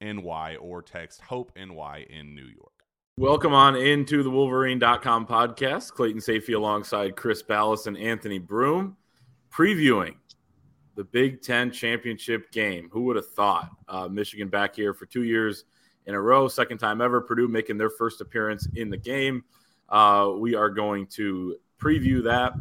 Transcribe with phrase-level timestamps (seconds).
[0.00, 2.72] NY or text Hope NY in New York.
[3.16, 5.92] Welcome on into the Wolverine.com podcast.
[5.92, 8.96] Clayton Sayfie alongside Chris Balas and Anthony Broome
[9.50, 10.14] previewing
[10.94, 12.88] the Big Ten championship game.
[12.92, 13.70] Who would have thought?
[13.88, 15.64] Uh, Michigan back here for two years
[16.06, 17.20] in a row, second time ever.
[17.20, 19.44] Purdue making their first appearance in the game.
[19.88, 22.52] Uh, we are going to preview that,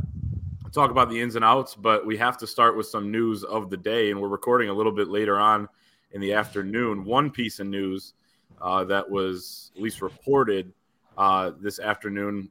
[0.72, 3.70] talk about the ins and outs, but we have to start with some news of
[3.70, 4.12] the day.
[4.12, 5.68] And we're recording a little bit later on
[6.18, 7.06] in the afternoon.
[7.06, 8.16] One piece of news
[8.60, 10.74] uh, that was at least reported
[11.16, 12.50] uh, this afternoon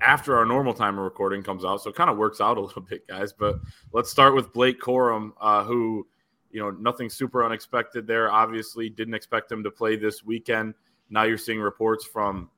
[0.00, 1.82] after our normal time of recording comes out.
[1.82, 3.32] So it kind of works out a little bit, guys.
[3.32, 3.56] But
[3.92, 6.06] let's start with Blake Corum, uh, who,
[6.52, 8.30] you know, nothing super unexpected there.
[8.30, 10.74] Obviously, didn't expect him to play this weekend.
[11.10, 12.48] Now you're seeing reports from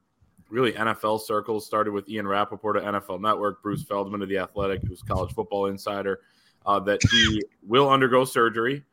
[0.51, 4.83] really NFL circles, started with Ian Rapoport at NFL Network, Bruce Feldman of The Athletic,
[4.83, 6.21] who's college football insider,
[6.67, 8.85] uh, that he will undergo surgery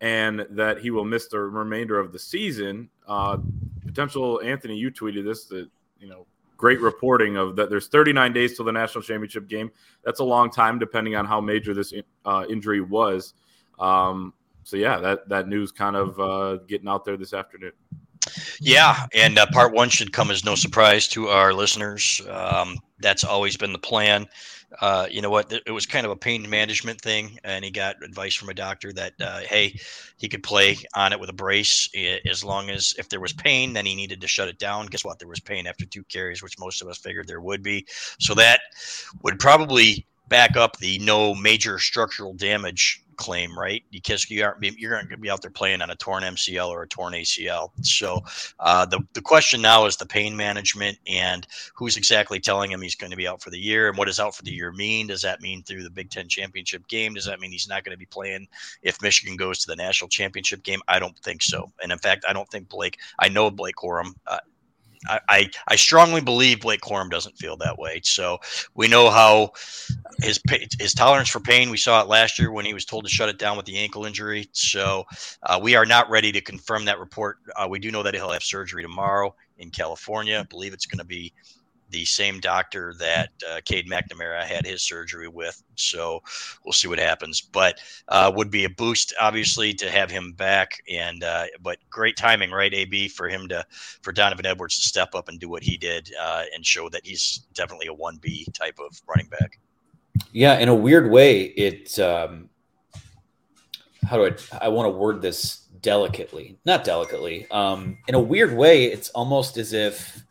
[0.00, 2.88] and that he will miss the remainder of the season.
[3.06, 3.38] Uh,
[3.86, 5.68] potential Anthony, you tweeted this that
[5.98, 7.70] you know great reporting of that.
[7.70, 9.70] There's 39 days till the national championship game.
[10.04, 11.92] That's a long time, depending on how major this
[12.24, 13.34] uh, injury was.
[13.78, 14.34] Um,
[14.64, 17.72] so yeah, that that news kind of uh, getting out there this afternoon.
[18.60, 22.20] Yeah, and uh, part one should come as no surprise to our listeners.
[22.28, 24.28] Um, that's always been the plan
[24.80, 25.52] uh, you know what?
[25.52, 28.92] It was kind of a pain management thing, and he got advice from a doctor
[28.92, 29.78] that uh, hey,
[30.16, 31.88] he could play on it with a brace
[32.28, 34.86] as long as if there was pain, then he needed to shut it down.
[34.86, 35.18] Guess what?
[35.18, 37.86] There was pain after two carries, which most of us figured there would be.
[38.18, 38.60] So that
[39.22, 43.84] would probably back up the no major structural damage claim, right?
[43.92, 46.82] Because you aren't you're going to be out there playing on a torn MCL or
[46.82, 47.70] a torn ACL.
[47.82, 48.24] So
[48.58, 52.96] uh, the the question now is the pain management and who's exactly telling him he's
[52.96, 55.06] going to be out for the year and what does out for the year mean?
[55.06, 57.12] Does that mean through the Big Ten championship game?
[57.12, 58.48] Does that mean he's not going to be playing
[58.82, 60.80] if Michigan goes to the national championship game?
[60.88, 61.70] I don't think so.
[61.82, 62.98] And in fact, I don't think Blake.
[63.18, 64.14] I know Blake Corum.
[64.26, 64.38] Uh,
[65.08, 68.00] I, I, strongly believe Blake Corum doesn't feel that way.
[68.04, 68.38] So
[68.74, 69.52] we know how
[70.20, 70.40] his
[70.78, 71.70] his tolerance for pain.
[71.70, 73.78] We saw it last year when he was told to shut it down with the
[73.78, 74.48] ankle injury.
[74.52, 75.04] So
[75.44, 77.38] uh, we are not ready to confirm that report.
[77.56, 80.38] Uh, we do know that he'll have surgery tomorrow in California.
[80.38, 81.32] I believe it's going to be
[81.90, 85.62] the same doctor that uh, Cade McNamara had his surgery with.
[85.74, 86.22] So
[86.64, 87.40] we'll see what happens.
[87.40, 90.82] But uh, would be a boost, obviously, to have him back.
[90.88, 93.64] And uh, but great timing, right, AB, for him to
[94.02, 97.04] for Donovan Edwards to step up and do what he did uh, and show that
[97.04, 99.58] he's definitely a one B type of running back.
[100.32, 101.98] Yeah, in a weird way, it.
[101.98, 102.48] Um,
[104.04, 104.66] how do I?
[104.66, 107.46] I want to word this delicately, not delicately.
[107.50, 110.22] Um, in a weird way, it's almost as if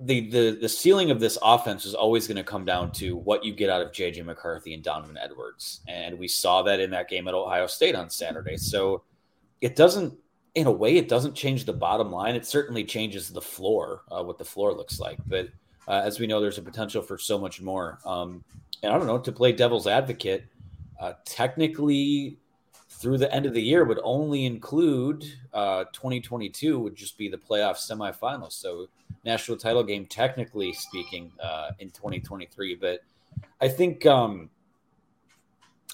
[0.00, 3.44] the the the ceiling of this offense is always going to come down to what
[3.44, 7.08] you get out of JJ McCarthy and Donovan Edwards, and we saw that in that
[7.08, 8.56] game at Ohio State on Saturday.
[8.56, 9.02] So
[9.60, 10.14] it doesn't,
[10.54, 12.36] in a way, it doesn't change the bottom line.
[12.36, 15.18] It certainly changes the floor, uh, what the floor looks like.
[15.26, 15.48] But
[15.88, 17.98] uh, as we know, there's a potential for so much more.
[18.04, 18.44] Um,
[18.82, 20.44] and I don't know to play devil's advocate.
[21.00, 22.38] Uh, technically,
[22.88, 27.36] through the end of the year would only include uh, 2022 would just be the
[27.36, 28.52] playoff semifinals.
[28.52, 28.88] So
[29.24, 32.76] national title game, technically speaking, uh, in 2023.
[32.76, 33.00] But
[33.60, 34.50] I think um,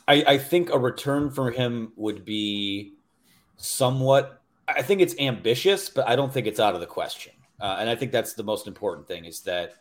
[0.06, 2.94] I, I think a return for him would be
[3.56, 4.42] somewhat.
[4.68, 7.32] I think it's ambitious, but I don't think it's out of the question.
[7.60, 9.74] Uh, and I think that's the most important thing is that.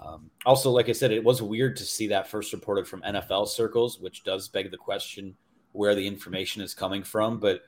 [0.00, 3.48] Um, also, like I said, it was weird to see that first reported from NFL
[3.48, 5.36] circles, which does beg the question
[5.72, 7.38] where the information is coming from.
[7.38, 7.62] But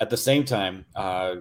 [0.00, 1.36] at the same time, uh,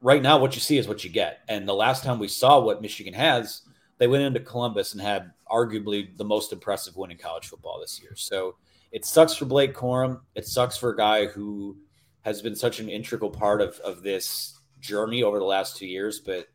[0.00, 1.40] right now, what you see is what you get.
[1.48, 3.62] And the last time we saw what Michigan has,
[3.98, 8.00] they went into Columbus and had arguably the most impressive win in college football this
[8.00, 8.12] year.
[8.14, 8.56] So
[8.92, 10.20] it sucks for Blake Corum.
[10.34, 11.76] It sucks for a guy who
[12.22, 16.18] has been such an integral part of, of this journey over the last two years.
[16.18, 16.48] But,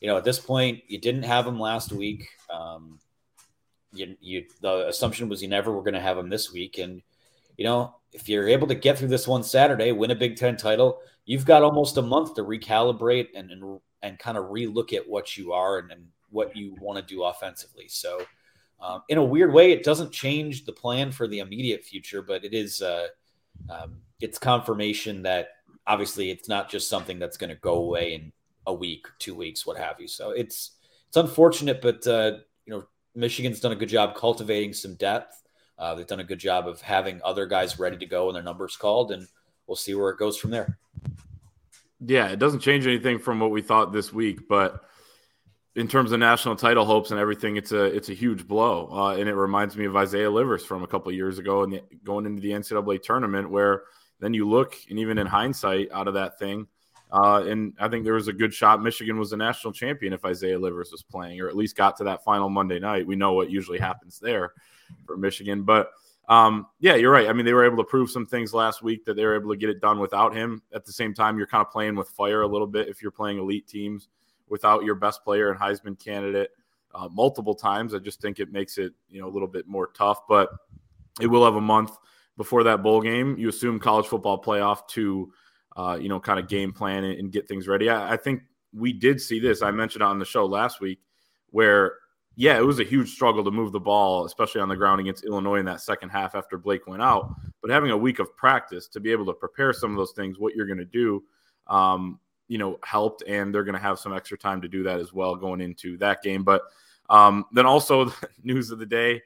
[0.00, 2.28] you know, at this point, you didn't have him last week.
[2.50, 2.98] Um,
[3.92, 6.78] you, you, the assumption was you never were going to have him this week.
[6.78, 7.02] And,
[7.56, 10.56] you know, if you're able to get through this one Saturday, win a Big Ten
[10.56, 15.06] title, you've got almost a month to recalibrate and and, and kind of relook at
[15.06, 17.86] what you are and, and what you want to do offensively.
[17.86, 18.22] So,
[18.80, 22.44] um, in a weird way, it doesn't change the plan for the immediate future, but
[22.44, 23.08] it is uh,
[23.68, 25.50] um, it's confirmation that
[25.86, 28.32] obviously it's not just something that's going to go away in
[28.66, 30.08] a week, two weeks, what have you.
[30.08, 30.76] So it's
[31.08, 32.84] it's unfortunate, but uh, you know
[33.14, 35.42] Michigan's done a good job cultivating some depth.
[35.78, 38.42] Uh, they've done a good job of having other guys ready to go when their
[38.42, 39.26] numbers called, and
[39.68, 40.78] we'll see where it goes from there.
[42.00, 44.84] Yeah, it doesn't change anything from what we thought this week, but
[45.76, 49.14] in terms of national title hopes and everything, it's a it's a huge blow, uh,
[49.14, 52.40] and it reminds me of Isaiah Livers from a couple years ago and going into
[52.40, 53.84] the NCAA tournament, where
[54.20, 56.66] then you look and even in hindsight, out of that thing,
[57.10, 60.24] uh, and I think there was a good shot Michigan was a national champion if
[60.24, 63.06] Isaiah Livers was playing, or at least got to that final Monday night.
[63.06, 64.52] We know what usually happens there
[65.06, 65.62] for Michigan.
[65.62, 65.90] But
[66.28, 67.28] um, yeah, you're right.
[67.28, 69.50] I mean, they were able to prove some things last week that they were able
[69.50, 70.62] to get it done without him.
[70.74, 73.10] At the same time, you're kind of playing with fire a little bit if you're
[73.10, 74.08] playing elite teams
[74.48, 76.50] without your best player and Heisman candidate
[76.94, 77.94] uh, multiple times.
[77.94, 80.26] I just think it makes it you know a little bit more tough.
[80.28, 80.50] But
[81.20, 81.96] it will have a month
[82.36, 83.36] before that bowl game.
[83.38, 85.32] You assume college football playoff to
[85.76, 87.88] uh, you know kind of game plan and, get things ready.
[87.88, 88.42] I, I think
[88.74, 89.62] we did see this.
[89.62, 90.98] I mentioned on the show last week
[91.50, 91.94] where
[92.40, 95.24] yeah, it was a huge struggle to move the ball, especially on the ground against
[95.24, 97.34] Illinois in that second half after Blake went out.
[97.60, 100.38] But having a week of practice to be able to prepare some of those things,
[100.38, 101.24] what you're going to do,
[101.66, 105.00] um, you know, helped, and they're going to have some extra time to do that
[105.00, 106.44] as well going into that game.
[106.44, 106.62] But
[107.10, 109.20] um, then also, the news of the day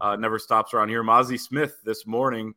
[0.00, 1.04] uh, never stops around here.
[1.04, 2.52] Mazi Smith this morning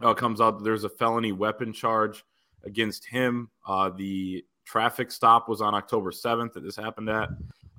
[0.00, 2.24] uh, comes out there's a felony weapon charge
[2.64, 3.50] against him.
[3.68, 7.28] Uh, the traffic stop was on October 7th that this happened at.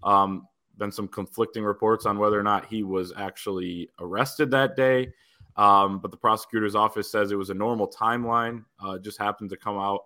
[0.03, 0.47] Um,
[0.77, 5.11] been some conflicting reports on whether or not he was actually arrested that day.
[5.57, 8.65] Um, but the prosecutor's office says it was a normal timeline.
[8.83, 10.01] Uh, just happened to come out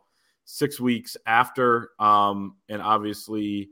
[0.45, 1.91] six weeks after.
[1.99, 3.69] Um, and obviously,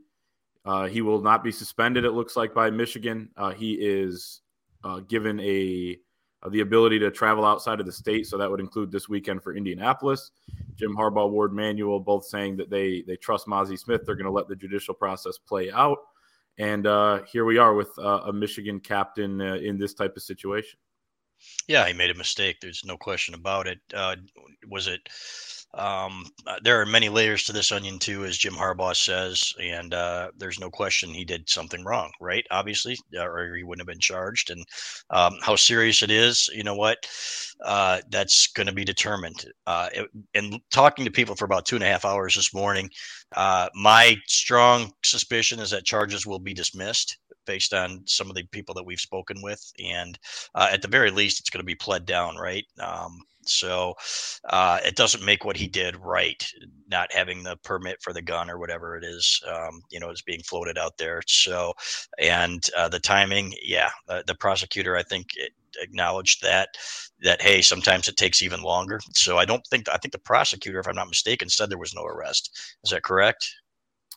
[0.64, 3.30] uh, he will not be suspended, it looks like, by Michigan.
[3.36, 4.42] Uh, he is
[4.84, 5.98] uh, given a
[6.42, 8.26] uh, the ability to travel outside of the state.
[8.26, 10.30] So that would include this weekend for Indianapolis.
[10.76, 14.02] Jim Harbaugh, Ward Manuel, both saying that they they trust Mazi Smith.
[14.04, 15.98] They're going to let the judicial process play out.
[16.58, 20.22] And uh, here we are with uh, a Michigan captain uh, in this type of
[20.22, 20.78] situation.
[21.68, 22.56] Yeah, he made a mistake.
[22.60, 23.78] There's no question about it.
[23.94, 24.16] Uh,
[24.68, 25.08] was it
[25.74, 29.92] um, uh, there are many layers to this onion too, as Jim Harbaugh says, and
[29.92, 32.44] uh, there's no question he did something wrong, right?
[32.50, 34.50] Obviously, uh, or he wouldn't have been charged.
[34.50, 34.64] And
[35.10, 36.98] um, how serious it is, you know what?
[37.64, 39.44] Uh, that's going to be determined.
[39.66, 42.88] Uh, it, and talking to people for about two and a half hours this morning,
[43.36, 48.44] uh, my strong suspicion is that charges will be dismissed based on some of the
[48.52, 50.18] people that we've spoken with, and
[50.54, 52.64] at the very least, it's going to be pled down, right?
[52.78, 53.18] Um,
[53.48, 53.94] so
[54.50, 56.46] uh, it doesn't make what he did right,
[56.90, 60.22] not having the permit for the gun or whatever it is, um, you know, is
[60.22, 61.22] being floated out there.
[61.26, 61.72] So,
[62.18, 65.28] and uh, the timing, yeah, uh, the prosecutor, I think,
[65.80, 66.68] acknowledged that
[67.22, 69.00] that hey, sometimes it takes even longer.
[69.14, 71.94] So I don't think I think the prosecutor, if I'm not mistaken, said there was
[71.94, 72.76] no arrest.
[72.84, 73.48] Is that correct?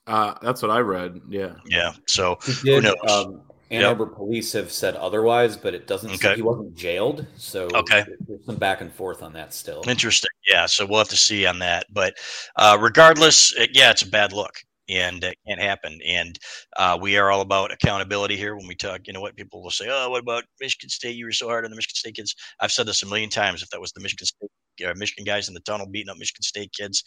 [0.08, 1.22] Uh, that's what I read.
[1.30, 1.56] Yeah.
[1.66, 1.94] Yeah.
[2.08, 2.96] So did, who knows?
[3.08, 4.16] Um, Ann Arbor yep.
[4.16, 6.12] police have said otherwise, but it doesn't.
[6.12, 6.36] Okay.
[6.36, 8.04] he wasn't jailed, so okay.
[8.28, 9.82] There's some back and forth on that still.
[9.88, 10.30] Interesting.
[10.50, 11.86] Yeah, so we'll have to see on that.
[11.90, 12.16] But
[12.58, 14.56] uh, regardless, it, yeah, it's a bad look,
[14.90, 16.00] and it can't happen.
[16.06, 16.38] And
[16.76, 18.58] uh, we are all about accountability here.
[18.58, 21.16] When we talk, you know what people will say, "Oh, what about Michigan State?
[21.16, 23.64] You were so hard on the Michigan State kids." I've said this a million times.
[23.64, 24.50] If that was the Michigan State
[24.86, 27.04] uh, Michigan guys in the tunnel beating up Michigan State kids,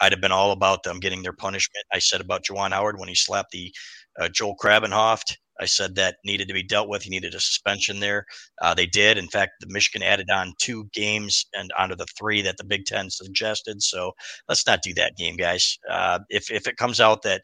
[0.00, 1.84] I'd have been all about them getting their punishment.
[1.92, 3.72] I said about Juwan Howard when he slapped the
[4.18, 5.36] uh, Joel Krabbenhoft.
[5.60, 7.02] I said that needed to be dealt with.
[7.02, 8.24] He needed a suspension there.
[8.62, 9.18] Uh, they did.
[9.18, 12.84] In fact, the Michigan added on two games and onto the three that the Big
[12.84, 13.82] Ten suggested.
[13.82, 14.12] So
[14.48, 15.78] let's not do that game, guys.
[15.90, 17.42] Uh, if if it comes out that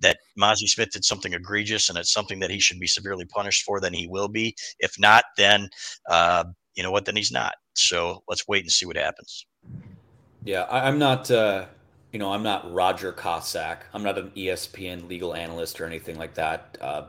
[0.00, 3.64] that Mazi Smith did something egregious and it's something that he should be severely punished
[3.64, 4.54] for, then he will be.
[4.78, 5.68] If not, then
[6.08, 6.44] uh,
[6.74, 7.06] you know what?
[7.06, 7.54] Then he's not.
[7.74, 9.46] So let's wait and see what happens.
[10.44, 11.30] Yeah, I, am not.
[11.30, 11.66] Uh,
[12.12, 13.86] you know, I'm not Roger Cossack.
[13.92, 16.78] I'm not an ESPN legal analyst or anything like that.
[16.80, 17.02] Uh,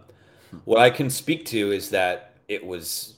[0.65, 3.15] what I can speak to is that it was,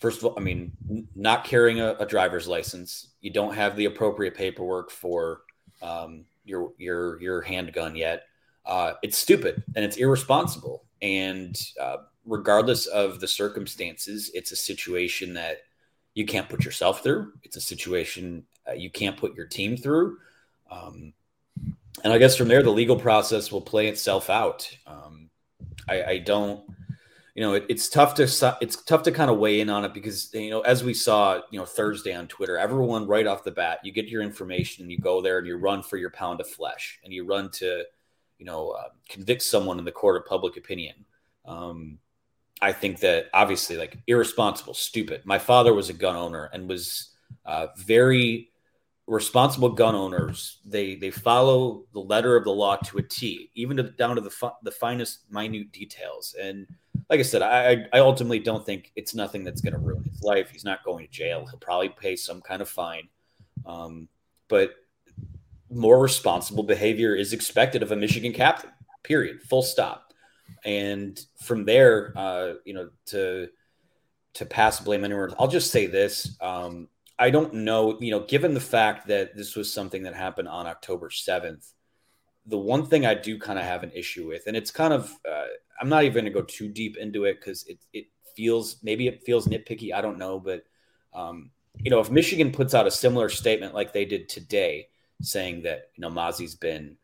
[0.00, 0.72] first of all, I mean,
[1.14, 3.08] not carrying a, a driver's license.
[3.20, 5.42] You don't have the appropriate paperwork for
[5.82, 8.24] um, your your your handgun yet.
[8.64, 10.84] Uh, it's stupid and it's irresponsible.
[11.00, 15.58] And uh, regardless of the circumstances, it's a situation that
[16.14, 17.32] you can't put yourself through.
[17.42, 20.18] It's a situation uh, you can't put your team through.
[20.70, 21.12] Um,
[22.04, 24.68] and I guess from there, the legal process will play itself out.
[24.86, 25.30] Um,
[25.88, 26.62] I, I, don't,
[27.34, 29.94] you know, it, it's tough to it's tough to kind of weigh in on it
[29.94, 33.50] because you know, as we saw, you know, Thursday on Twitter, everyone right off the
[33.50, 36.40] bat, you get your information and you go there and you run for your pound
[36.40, 37.84] of flesh and you run to,
[38.38, 40.94] you know, uh, convict someone in the court of public opinion.
[41.44, 41.98] Um,
[42.60, 45.22] I think that obviously, like irresponsible, stupid.
[45.24, 47.10] My father was a gun owner and was
[47.46, 48.50] uh, very
[49.08, 50.58] responsible gun owners.
[50.64, 54.20] They they follow the letter of the law to a T, even to, down to
[54.20, 56.36] the fu- the finest minute details.
[56.40, 56.66] And
[57.10, 60.22] like I said, I I ultimately don't think it's nothing that's going to ruin his
[60.22, 60.50] life.
[60.50, 61.46] He's not going to jail.
[61.46, 63.08] He'll probably pay some kind of fine.
[63.66, 64.08] Um,
[64.48, 64.74] but
[65.70, 68.70] more responsible behavior is expected of a Michigan captain.
[69.02, 69.42] Period.
[69.42, 70.08] Full stop
[70.64, 73.48] and from there, uh, you know, to
[74.34, 75.30] to pass blame anywhere.
[75.38, 76.88] I'll just say this: um,
[77.18, 80.66] I don't know, you know, given the fact that this was something that happened on
[80.66, 81.72] October seventh,
[82.46, 85.12] the one thing I do kind of have an issue with, and it's kind of,
[85.28, 85.46] uh,
[85.80, 88.06] I'm not even going to go too deep into it because it it
[88.36, 89.92] feels maybe it feels nitpicky.
[89.92, 90.62] I don't know, but
[91.12, 94.88] um, you know, if Michigan puts out a similar statement like they did today,
[95.20, 96.96] saying that you know Mazi's been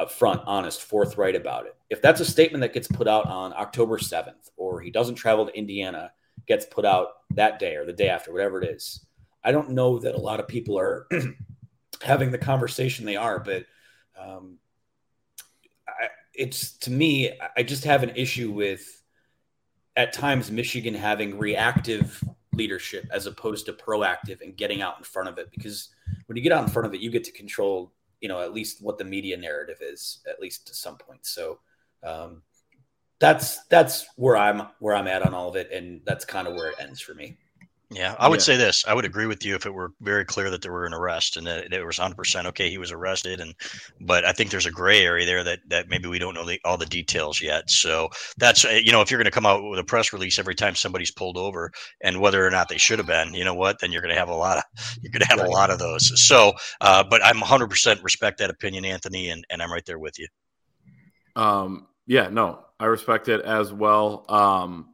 [0.00, 1.76] upfront, honest, forthright about it.
[1.90, 5.46] If that's a statement that gets put out on October 7th, or he doesn't travel
[5.46, 6.12] to Indiana,
[6.46, 9.04] gets put out that day or the day after, whatever it is,
[9.42, 11.06] I don't know that a lot of people are
[12.02, 13.64] having the conversation they are, but
[14.18, 14.58] um,
[15.88, 19.02] I, it's to me, I just have an issue with
[19.96, 25.28] at times Michigan having reactive leadership as opposed to proactive and getting out in front
[25.28, 25.88] of it because
[26.26, 28.52] when you get out in front of it, you get to control you know at
[28.52, 31.24] least what the media narrative is at least to some point.
[31.24, 31.58] So
[32.02, 32.42] um,
[33.20, 36.54] that's that's where i'm where i'm at on all of it and that's kind of
[36.54, 37.36] where it ends for me
[37.92, 38.44] yeah, I would yeah.
[38.44, 38.84] say this.
[38.86, 41.36] I would agree with you if it were very clear that there were an arrest
[41.36, 42.70] and that it was 100% okay.
[42.70, 43.52] He was arrested, and
[44.00, 46.60] but I think there's a gray area there that that maybe we don't know the,
[46.64, 47.68] all the details yet.
[47.68, 50.38] So that's uh, you know if you're going to come out with a press release
[50.38, 53.54] every time somebody's pulled over and whether or not they should have been, you know
[53.54, 53.80] what?
[53.80, 54.64] Then you're going to have a lot of
[55.02, 55.48] you're going to have right.
[55.48, 56.12] a lot of those.
[56.28, 60.16] So, uh, but I'm 100% respect that opinion, Anthony, and and I'm right there with
[60.16, 60.28] you.
[61.34, 61.88] Um.
[62.06, 62.28] Yeah.
[62.28, 64.26] No, I respect it as well.
[64.28, 64.89] Um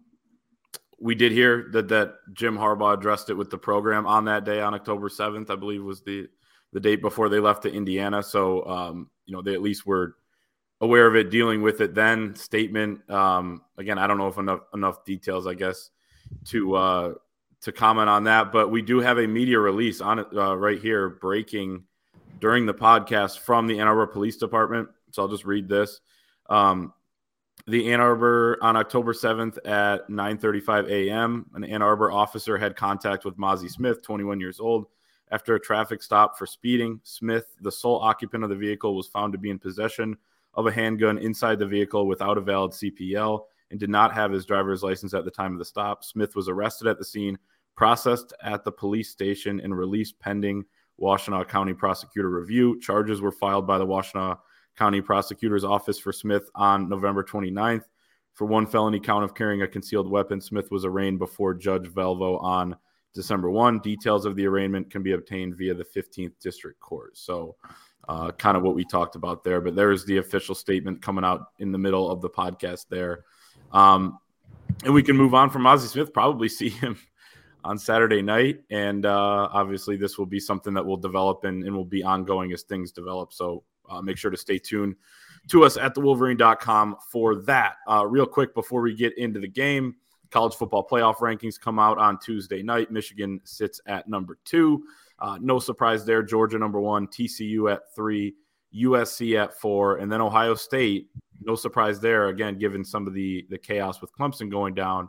[0.99, 4.61] we did hear that that Jim Harbaugh addressed it with the program on that day
[4.61, 6.29] on October 7th, I believe was the
[6.73, 8.23] the date before they left to Indiana.
[8.23, 10.17] So um, you know, they at least were
[10.81, 12.35] aware of it, dealing with it then.
[12.35, 13.09] Statement.
[13.11, 15.91] Um, again, I don't know if enough enough details, I guess,
[16.47, 17.15] to uh
[17.63, 20.79] to comment on that, but we do have a media release on it uh, right
[20.79, 21.85] here breaking
[22.41, 24.89] during the podcast from the Ann Arbor Police Department.
[25.11, 26.01] So I'll just read this.
[26.49, 26.93] Um,
[27.67, 31.47] the Ann Arbor on October 7th at 9:35 a.m.
[31.55, 34.87] An Ann Arbor officer had contact with Mazi Smith, 21 years old,
[35.33, 37.01] after a traffic stop for speeding.
[37.03, 40.17] Smith, the sole occupant of the vehicle, was found to be in possession
[40.55, 43.41] of a handgun inside the vehicle without a valid CPL
[43.73, 46.05] and did not have his driver's license at the time of the stop.
[46.05, 47.37] Smith was arrested at the scene,
[47.75, 50.65] processed at the police station, and released pending
[51.01, 52.81] Washtenaw County prosecutor review.
[52.81, 54.39] Charges were filed by the Washtenaw
[54.77, 57.85] County Prosecutor's Office for Smith on November 29th.
[58.35, 62.43] For one felony count of carrying a concealed weapon, Smith was arraigned before Judge Velvo
[62.43, 62.77] on
[63.15, 63.79] December 1.
[63.81, 67.17] Details of the arraignment can be obtained via the 15th District Court.
[67.17, 67.57] So,
[68.09, 69.61] uh, kind of what we talked about there.
[69.61, 73.25] But there is the official statement coming out in the middle of the podcast there.
[73.73, 74.19] Um,
[74.85, 76.99] and we can move on from Mazi Smith, probably see him
[77.65, 78.61] on Saturday night.
[78.71, 82.53] And uh, obviously, this will be something that will develop and, and will be ongoing
[82.53, 83.33] as things develop.
[83.33, 84.97] So, uh, make sure to stay tuned
[85.49, 87.77] to us at thewolverine.com for that.
[87.89, 89.95] Uh, real quick before we get into the game,
[90.31, 92.91] college football playoff rankings come out on Tuesday night.
[92.91, 94.83] Michigan sits at number two.
[95.19, 96.23] Uh, no surprise there.
[96.23, 98.35] Georgia number one, TCU at three,
[98.75, 101.09] USC at four, and then Ohio State.
[101.41, 102.29] No surprise there.
[102.29, 105.09] Again, given some of the the chaos with Clemson going down,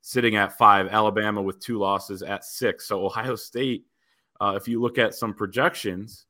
[0.00, 0.88] sitting at five.
[0.88, 2.86] Alabama with two losses at six.
[2.86, 3.86] So Ohio State,
[4.40, 6.26] uh, if you look at some projections,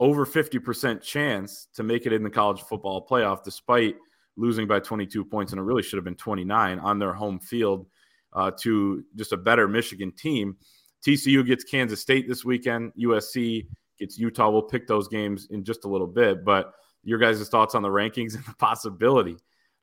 [0.00, 3.96] over 50% chance to make it in the college football playoff, despite
[4.36, 7.86] losing by 22 points, and it really should have been 29 on their home field
[8.34, 10.56] uh, to just a better Michigan team.
[11.06, 12.92] TCU gets Kansas State this weekend.
[13.00, 13.66] USC
[13.98, 14.50] gets Utah.
[14.50, 16.44] We'll pick those games in just a little bit.
[16.44, 16.72] But
[17.02, 19.36] your guys' thoughts on the rankings and the possibility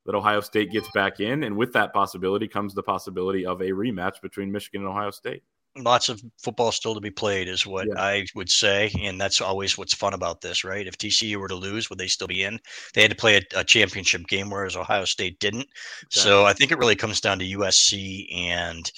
[0.05, 1.43] that Ohio State gets back in.
[1.43, 5.43] And with that possibility comes the possibility of a rematch between Michigan and Ohio State
[5.77, 8.01] lots of football still to be played is what yeah.
[8.01, 10.85] I would say, and that's always what's fun about this, right?
[10.85, 12.59] If TCU were to lose, would they still be in?
[12.93, 15.67] They had to play a, a championship game, whereas Ohio State didn't.
[16.03, 16.31] Exactly.
[16.31, 18.91] So I think it really comes down to USC and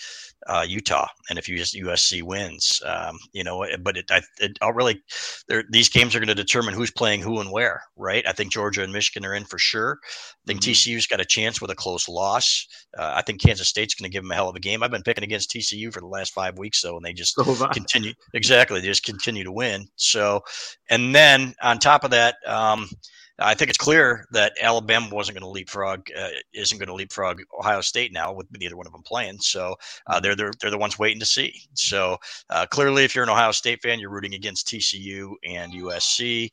[0.47, 4.57] uh, Utah, and if you just USC wins, um, you know, but it, I, it,
[4.61, 5.01] I'll really,
[5.69, 8.25] these games are going to determine who's playing who and where, right?
[8.27, 9.99] I think Georgia and Michigan are in for sure.
[10.03, 10.71] I think mm-hmm.
[10.71, 12.67] TCU's got a chance with a close loss.
[12.97, 14.83] Uh, I think Kansas State's going to give them a hell of a game.
[14.83, 17.67] I've been picking against TCU for the last five weeks, though, and they just so
[17.67, 18.13] continue.
[18.33, 19.87] Exactly, they just continue to win.
[19.95, 20.41] So,
[20.89, 22.35] and then on top of that.
[22.45, 22.87] Um,
[23.39, 27.41] I think it's clear that Alabama wasn't going to leapfrog, uh, isn't going to leapfrog
[27.59, 29.39] Ohio State now with neither one of them playing.
[29.39, 29.75] So
[30.07, 31.53] uh, they're, they're they're the ones waiting to see.
[31.73, 32.17] So
[32.49, 36.49] uh, clearly, if you're an Ohio State fan, you're rooting against TCU and USC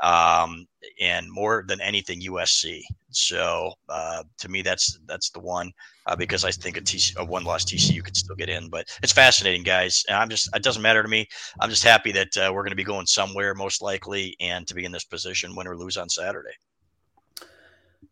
[0.00, 0.66] um,
[1.00, 2.82] and more than anything USC.
[3.10, 5.72] So uh, to me, that's that's the one
[6.08, 8.68] uh, because I think a, TC, a one loss TCU could still get in.
[8.68, 10.04] But it's fascinating, guys.
[10.08, 11.28] And I'm just it doesn't matter to me.
[11.60, 14.74] I'm just happy that uh, we're going to be going somewhere most likely, and to
[14.74, 16.54] be in this position, win or lose on Saturday.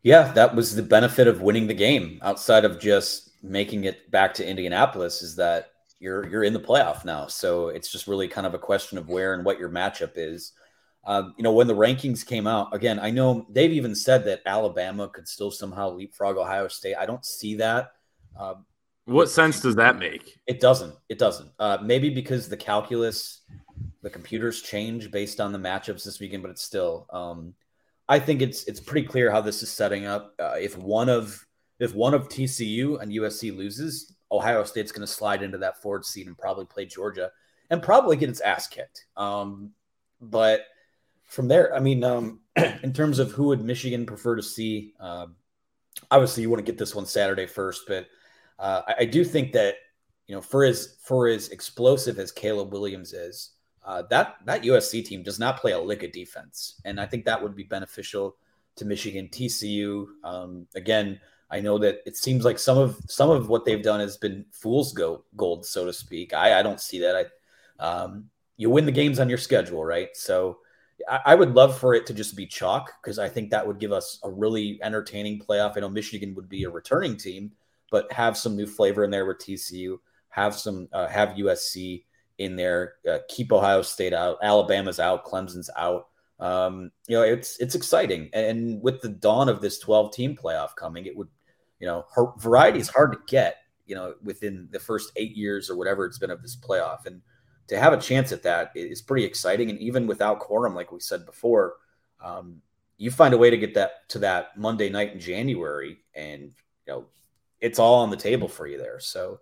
[0.03, 2.19] Yeah, that was the benefit of winning the game.
[2.21, 7.03] Outside of just making it back to Indianapolis, is that you're you're in the playoff
[7.03, 7.27] now.
[7.27, 10.53] So it's just really kind of a question of where and what your matchup is.
[11.07, 14.41] Um, you know, when the rankings came out, again, I know they've even said that
[14.45, 16.95] Alabama could still somehow leapfrog Ohio State.
[16.95, 17.93] I don't see that.
[18.37, 18.55] Uh,
[19.05, 20.37] what sense does that make?
[20.47, 20.93] It doesn't.
[21.07, 21.49] It doesn't.
[21.57, 23.39] Uh, maybe because the calculus,
[24.01, 27.07] the computers change based on the matchups this weekend, but it's still.
[27.09, 27.53] Um,
[28.09, 30.35] I think it's it's pretty clear how this is setting up.
[30.37, 31.45] Uh, if one of
[31.79, 36.05] if one of TCU and USC loses, Ohio State's going to slide into that fourth
[36.05, 37.31] seed and probably play Georgia
[37.69, 39.05] and probably get its ass kicked.
[39.15, 39.71] Um,
[40.19, 40.65] but
[41.27, 42.39] from there, I mean, um,
[42.83, 45.27] in terms of who would Michigan prefer to see, uh,
[46.09, 48.07] obviously you want to get this one Saturday first, but
[48.59, 49.75] uh, I, I, do think that
[50.25, 53.51] you know for as for as explosive as Caleb Williams is,
[53.85, 57.25] uh, that that USC team does not play a lick of defense, and I think
[57.25, 58.37] that would be beneficial
[58.77, 59.29] to Michigan.
[59.31, 61.19] TCU um, again.
[61.49, 64.45] I know that it seems like some of some of what they've done has been
[64.51, 66.33] fool's go, gold, so to speak.
[66.33, 67.15] I, I don't see that.
[67.79, 70.09] I um, you win the games on your schedule, right?
[70.13, 70.57] So
[71.07, 73.91] I would love for it to just be chalk because I think that would give
[73.91, 75.77] us a really entertaining playoff.
[75.77, 77.51] I know Michigan would be a returning team,
[77.91, 82.03] but have some new flavor in there with TCU, have some uh, have USC
[82.39, 86.07] in there, uh, keep Ohio State out, Alabama's out, Clemson's out.
[86.39, 90.75] Um, you know, it's it's exciting, and with the dawn of this 12 team playoff
[90.75, 91.29] coming, it would,
[91.79, 92.05] you know,
[92.37, 93.57] variety is hard to get.
[93.85, 97.21] You know, within the first eight years or whatever it's been of this playoff, and
[97.67, 99.69] to have a chance at that is pretty exciting.
[99.69, 101.75] And even without Corum, like we said before,
[102.23, 102.61] um,
[102.97, 106.51] you find a way to get that to that Monday night in January, and
[106.85, 107.05] you know
[107.61, 108.99] it's all on the table for you there.
[108.99, 109.39] So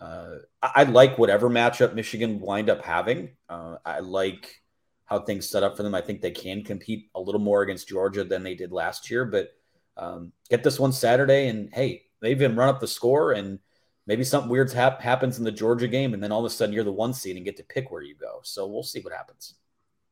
[0.00, 3.30] uh, I, I, like whatever matchup Michigan wind up having.
[3.48, 4.62] Uh, I like
[5.06, 5.94] how things set up for them.
[5.94, 9.24] I think they can compete a little more against Georgia than they did last year.
[9.24, 9.50] But
[9.96, 13.58] um, get this one Saturday, and hey, they even run up the score and
[14.08, 16.74] maybe something weird hap- happens in the Georgia game, and then all of a sudden
[16.74, 18.40] you're the one seed and get to pick where you go.
[18.42, 19.54] So we'll see what happens.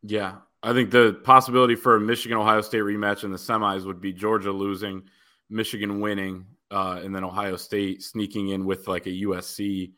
[0.02, 4.00] Yeah, I think the possibility for a Michigan Ohio State rematch in the semis would
[4.00, 5.02] be Georgia losing,
[5.50, 9.92] Michigan winning, uh, and then Ohio State sneaking in with like a USC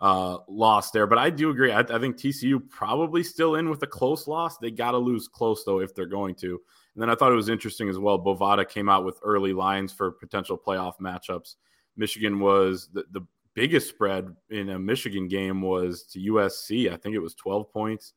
[0.00, 1.06] uh, loss there.
[1.06, 1.70] But I do agree.
[1.70, 4.58] I, I, think TCU probably still in with a close loss.
[4.58, 6.60] They got to lose close though if they're going to.
[6.94, 8.18] And then I thought it was interesting as well.
[8.18, 11.54] Bovada came out with early lines for potential playoff matchups.
[11.96, 13.20] Michigan was the, the
[13.54, 16.92] biggest spread in a Michigan game was to USC.
[16.92, 18.14] I think it was 12 points.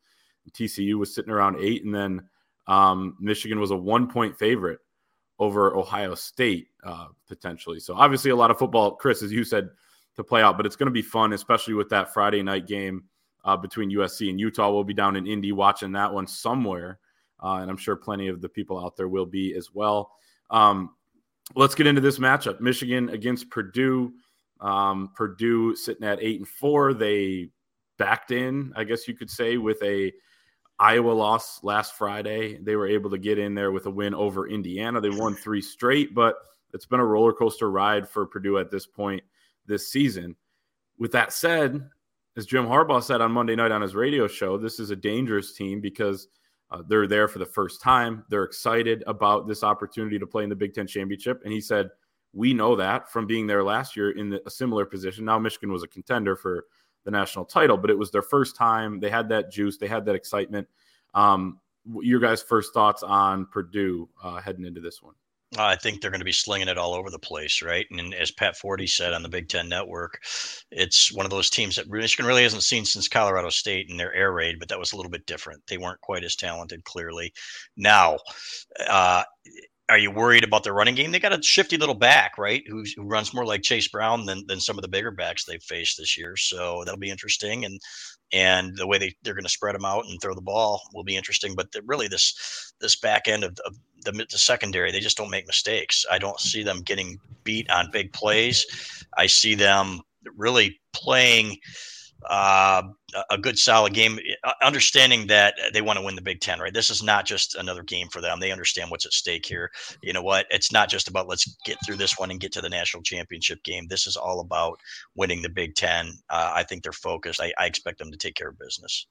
[0.51, 2.21] TCU was sitting around eight, and then
[2.67, 4.79] um, Michigan was a one point favorite
[5.39, 7.79] over Ohio State uh, potentially.
[7.79, 9.69] So obviously a lot of football, Chris, as you said,
[10.15, 13.03] to play out, but it's going to be fun, especially with that Friday night game
[13.43, 14.71] uh, between USC and Utah.
[14.71, 16.99] We'll be down in Indy watching that one somewhere
[17.43, 20.11] uh, and I'm sure plenty of the people out there will be as well.
[20.49, 20.95] Um,
[21.55, 24.13] let's get into this matchup: Michigan against Purdue.
[24.61, 26.93] Um, Purdue sitting at eight and four.
[26.93, 27.49] They
[27.97, 30.11] backed in, I guess you could say, with a
[30.79, 32.57] Iowa loss last Friday.
[32.61, 34.99] They were able to get in there with a win over Indiana.
[34.99, 36.35] They won three straight, but
[36.73, 39.23] it's been a roller coaster ride for Purdue at this point
[39.65, 40.35] this season.
[40.97, 41.89] With that said,
[42.37, 45.53] as Jim Harbaugh said on Monday night on his radio show, this is a dangerous
[45.53, 46.27] team because
[46.71, 48.25] uh, they're there for the first time.
[48.29, 51.41] They're excited about this opportunity to play in the Big Ten championship.
[51.43, 51.89] And he said,
[52.35, 55.25] We know that from being there last year in a similar position.
[55.25, 56.65] Now, Michigan was a contender for
[57.05, 58.99] the national title, but it was their first time.
[58.99, 60.67] They had that juice, they had that excitement.
[61.13, 61.59] Um,
[62.01, 65.13] your guys' first thoughts on Purdue uh, heading into this one?
[65.57, 67.85] I think they're going to be slinging it all over the place, right?
[67.91, 70.19] And as Pat Forde said on the Big Ten Network,
[70.71, 74.13] it's one of those teams that Michigan really hasn't seen since Colorado State in their
[74.13, 75.61] air raid, but that was a little bit different.
[75.67, 77.31] They weren't quite as talented, clearly.
[77.77, 78.17] Now,
[78.89, 79.23] uh,
[79.87, 81.11] are you worried about the running game?
[81.11, 82.63] They got a shifty little back, right?
[82.67, 85.61] Who's, who runs more like Chase Brown than, than some of the bigger backs they've
[85.61, 86.35] faced this year.
[86.37, 87.65] So that'll be interesting.
[87.65, 87.79] And
[88.33, 91.03] and the way they, they're going to spread them out and throw the ball will
[91.03, 91.53] be interesting.
[91.55, 95.29] But the, really, this this back end of, of the, the, secondary, they just don't
[95.29, 96.05] make mistakes.
[96.11, 98.65] I don't see them getting beat on big plays.
[99.17, 100.01] I see them
[100.35, 101.57] really playing
[102.29, 102.81] uh,
[103.29, 106.59] a good solid game, uh, understanding that they want to win the Big Ten.
[106.59, 108.39] Right, this is not just another game for them.
[108.39, 109.71] They understand what's at stake here.
[110.01, 110.45] You know what?
[110.49, 113.63] It's not just about let's get through this one and get to the national championship
[113.63, 113.87] game.
[113.87, 114.79] This is all about
[115.15, 116.13] winning the Big Ten.
[116.29, 117.41] Uh, I think they're focused.
[117.41, 119.07] I, I expect them to take care of business.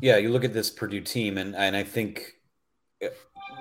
[0.00, 2.34] Yeah, you look at this Purdue team, and and I think
[3.04, 3.08] uh,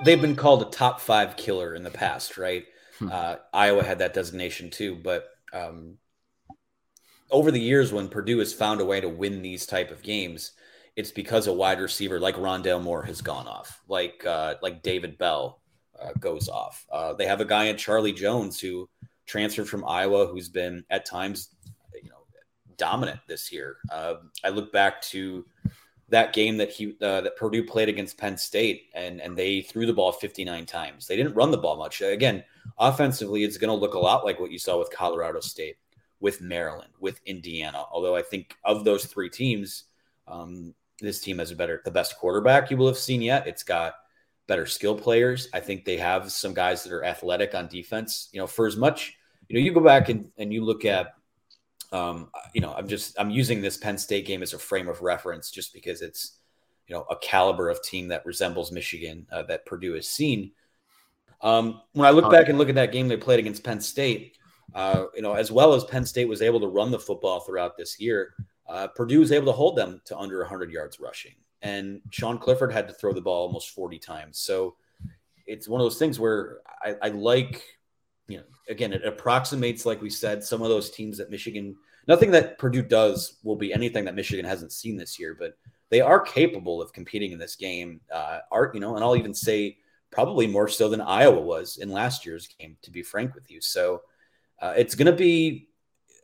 [0.06, 2.66] they've been called a top five killer in the past, right?
[3.00, 3.10] Hmm.
[3.12, 5.98] Uh, Iowa had that designation too, but um,
[7.32, 10.54] over the years when Purdue has found a way to win these type of games,
[10.96, 15.18] it's because a wide receiver like Rondale Moore has gone off, like uh, like David
[15.18, 15.62] Bell
[16.02, 16.86] uh, goes off.
[16.92, 18.90] Uh, they have a guy in Charlie Jones who
[19.26, 21.56] transferred from Iowa, who's been at times,
[22.04, 22.26] you know,
[22.78, 23.78] dominant this year.
[23.92, 25.46] Uh, I look back to
[26.10, 29.86] that game that he uh, that Purdue played against Penn State, and and they threw
[29.86, 31.08] the ball 59 times.
[31.08, 32.02] They didn't run the ball much.
[32.02, 32.44] Again,
[32.78, 35.78] offensively, it's going to look a lot like what you saw with Colorado State
[36.20, 37.84] with Maryland, with Indiana.
[37.92, 39.86] Although I think of those three teams,
[40.28, 43.48] um, this team has a better, the best quarterback you will have seen yet.
[43.48, 43.96] It's got
[44.48, 45.48] better skill players.
[45.54, 48.30] I think they have some guys that are athletic on defense.
[48.34, 49.16] You know, for as much,
[49.48, 51.14] you know, you go back and, and you look at,
[51.92, 55.02] um, you know, I'm just I'm using this Penn State game as a frame of
[55.02, 56.38] reference just because it's,
[56.88, 60.52] you know, a caliber of team that resembles Michigan uh, that Purdue has seen.
[61.42, 64.38] Um, when I look back and look at that game they played against Penn State,
[64.76, 67.78] uh, you know, as well as Penn State was able to run the football throughout
[67.78, 68.34] this year,
[68.68, 71.34] uh, Purdue was able to hold them to under 100 yards rushing.
[71.62, 74.40] And Sean Clifford had to throw the ball almost 40 times.
[74.40, 74.76] So
[75.46, 77.64] it's one of those things where I, I like,
[78.28, 81.76] you know, again, it approximates, like we said, some of those teams that Michigan,
[82.08, 85.58] nothing that Purdue does will be anything that Michigan hasn't seen this year, but
[85.90, 88.00] they are capable of competing in this game.
[88.14, 89.78] Uh, art, you know, and I'll even say
[90.12, 93.60] probably more so than Iowa was in last year's game, to be frank with you.
[93.62, 94.02] So,
[94.62, 95.70] uh, it's going to be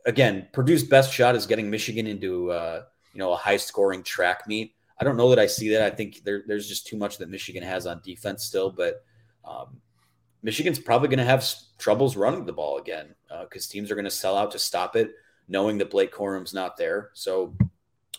[0.04, 4.46] again Purdue's best shot is getting Michigan into uh, you know a high scoring track
[4.46, 4.74] meet.
[4.98, 5.82] I don't know that I see that.
[5.82, 9.04] I think there, there's just too much that Michigan has on defense still, but
[9.44, 9.80] um,
[10.42, 11.46] Michigan's probably going to have
[11.78, 14.96] troubles running the ball again because uh, teams are going to sell out to stop
[14.96, 15.12] it,
[15.48, 17.10] knowing that Blake Corum's not there.
[17.12, 17.54] So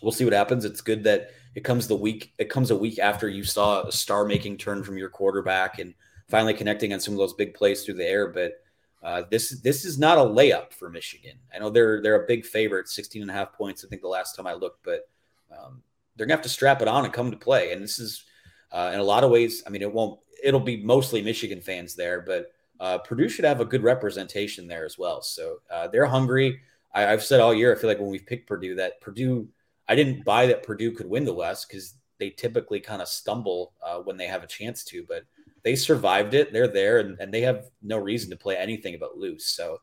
[0.02, 0.66] we'll see what happens.
[0.66, 2.34] It's good that it comes the week.
[2.38, 5.94] It comes a week after you saw a star making turn from your quarterback and
[6.30, 8.28] finally connecting on some of those big plays through the air.
[8.28, 8.62] But
[9.08, 11.38] uh, this this is not a layup for Michigan.
[11.56, 13.86] I know they're they're a big favorite, 16 and a half points.
[13.86, 15.08] I think the last time I looked, but
[15.50, 15.82] um,
[16.16, 17.72] they're gonna have to strap it on and come to play.
[17.72, 18.26] And this is
[18.70, 19.64] uh, in a lot of ways.
[19.66, 20.20] I mean, it won't.
[20.44, 24.84] It'll be mostly Michigan fans there, but uh, Purdue should have a good representation there
[24.84, 25.22] as well.
[25.22, 26.60] So uh, they're hungry.
[26.94, 27.74] I, have said all year.
[27.74, 29.48] I feel like when we've picked Purdue, that Purdue.
[29.88, 33.72] I didn't buy that Purdue could win the West because they typically kind of stumble
[33.82, 35.24] uh, when they have a chance to, but
[35.64, 36.54] they survived it.
[36.54, 39.46] They're there, and, and they have no reason to play anything but loose.
[39.46, 39.80] So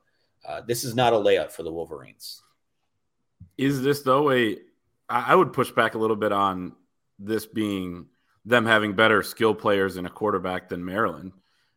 [0.46, 2.42] uh, this is not a layup for the Wolverines.
[3.56, 4.58] Is this though a?
[5.08, 6.72] I would push back a little bit on
[7.18, 8.06] this being
[8.44, 11.32] them having better skill players in a quarterback than Maryland.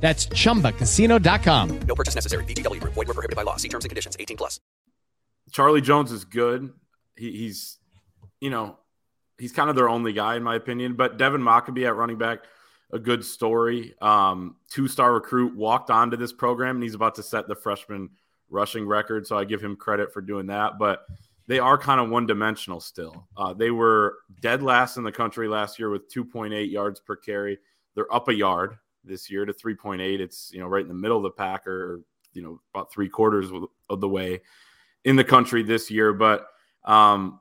[0.00, 1.80] That's chumbacasino.com.
[1.80, 2.44] No purchase necessary.
[2.44, 2.94] VGW Group.
[2.94, 3.56] Void were prohibited by law.
[3.56, 4.16] See terms and conditions.
[4.18, 4.60] 18 plus.
[5.50, 6.72] Charlie Jones is good.
[7.16, 7.78] He, he's,
[8.40, 8.76] you know,
[9.38, 10.94] he's kind of their only guy in my opinion.
[10.94, 12.40] But Devin Mockobee at running back,
[12.92, 13.94] a good story.
[14.00, 18.10] Um, Two star recruit walked onto this program, and he's about to set the freshman
[18.50, 19.26] rushing record.
[19.26, 20.78] So I give him credit for doing that.
[20.78, 21.04] But
[21.48, 23.26] they are kind of one dimensional still.
[23.36, 27.58] Uh, they were dead last in the country last year with 2.8 yards per carry.
[27.94, 30.20] They're up a yard this year to 3.8.
[30.20, 33.08] It's you know right in the middle of the pack, or you know about three
[33.08, 33.50] quarters
[33.88, 34.40] of the way
[35.04, 36.12] in the country this year.
[36.12, 36.46] But
[36.84, 37.40] um,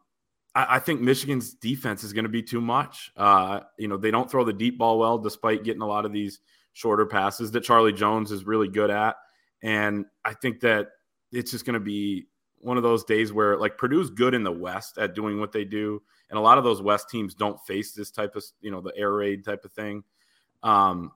[0.55, 3.11] I, think Michigan's defense is going to be too much.
[3.15, 6.11] Uh, you know they don't throw the deep ball well, despite getting a lot of
[6.11, 6.39] these
[6.73, 9.15] shorter passes that Charlie Jones is really good at.
[9.63, 10.89] And I think that
[11.31, 12.27] it's just going to be
[12.59, 15.65] one of those days where like Purdue's good in the West at doing what they
[15.65, 18.81] do, and a lot of those West teams don't face this type of you know
[18.81, 20.03] the air raid type of thing.
[20.63, 21.11] Um,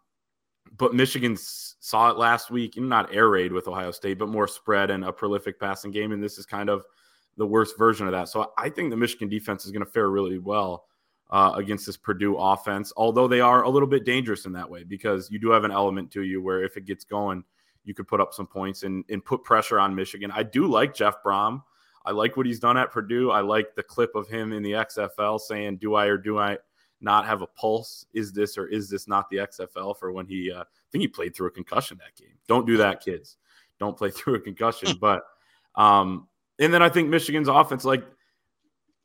[0.77, 4.89] but Michigan saw it last week, not air raid with Ohio State, but more spread
[4.89, 6.11] and a prolific passing game.
[6.11, 6.85] And this is kind of
[7.37, 8.29] the worst version of that.
[8.29, 10.85] So I think the Michigan defense is going to fare really well
[11.29, 14.83] uh, against this Purdue offense, although they are a little bit dangerous in that way
[14.83, 17.43] because you do have an element to you where if it gets going,
[17.83, 20.31] you could put up some points and, and put pressure on Michigan.
[20.33, 21.63] I do like Jeff Brohm.
[22.05, 23.31] I like what he's done at Purdue.
[23.31, 26.57] I like the clip of him in the XFL saying, Do I or do I
[27.01, 28.05] not have a pulse?
[28.13, 31.07] Is this or is this not the XFL for when he, uh, I think he
[31.07, 32.35] played through a concussion that game.
[32.47, 33.37] Don't do that, kids.
[33.79, 34.97] Don't play through a concussion.
[35.01, 35.23] but,
[35.75, 36.27] um,
[36.59, 38.03] and then I think Michigan's offense, like,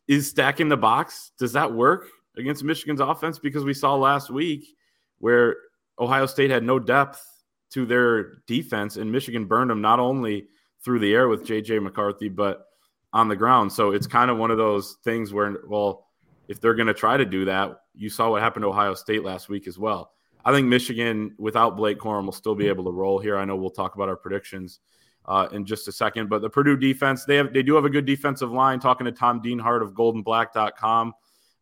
[0.08, 1.32] is stacking the box.
[1.38, 3.38] Does that work against Michigan's offense?
[3.38, 4.76] Because we saw last week
[5.18, 5.56] where
[5.98, 7.24] Ohio State had no depth
[7.70, 10.46] to their defense and Michigan burned them not only
[10.84, 12.66] through the air with JJ McCarthy, but
[13.12, 13.72] on the ground.
[13.72, 16.05] So it's kind of one of those things where, well,
[16.48, 19.24] if they're going to try to do that, you saw what happened to Ohio State
[19.24, 20.12] last week as well.
[20.44, 23.36] I think Michigan, without Blake Corum, will still be able to roll here.
[23.36, 24.78] I know we'll talk about our predictions
[25.24, 27.90] uh, in just a second, but the Purdue defense, they have they do have a
[27.90, 28.78] good defensive line.
[28.78, 31.14] Talking to Tom Dienhart of GoldenBlack.com,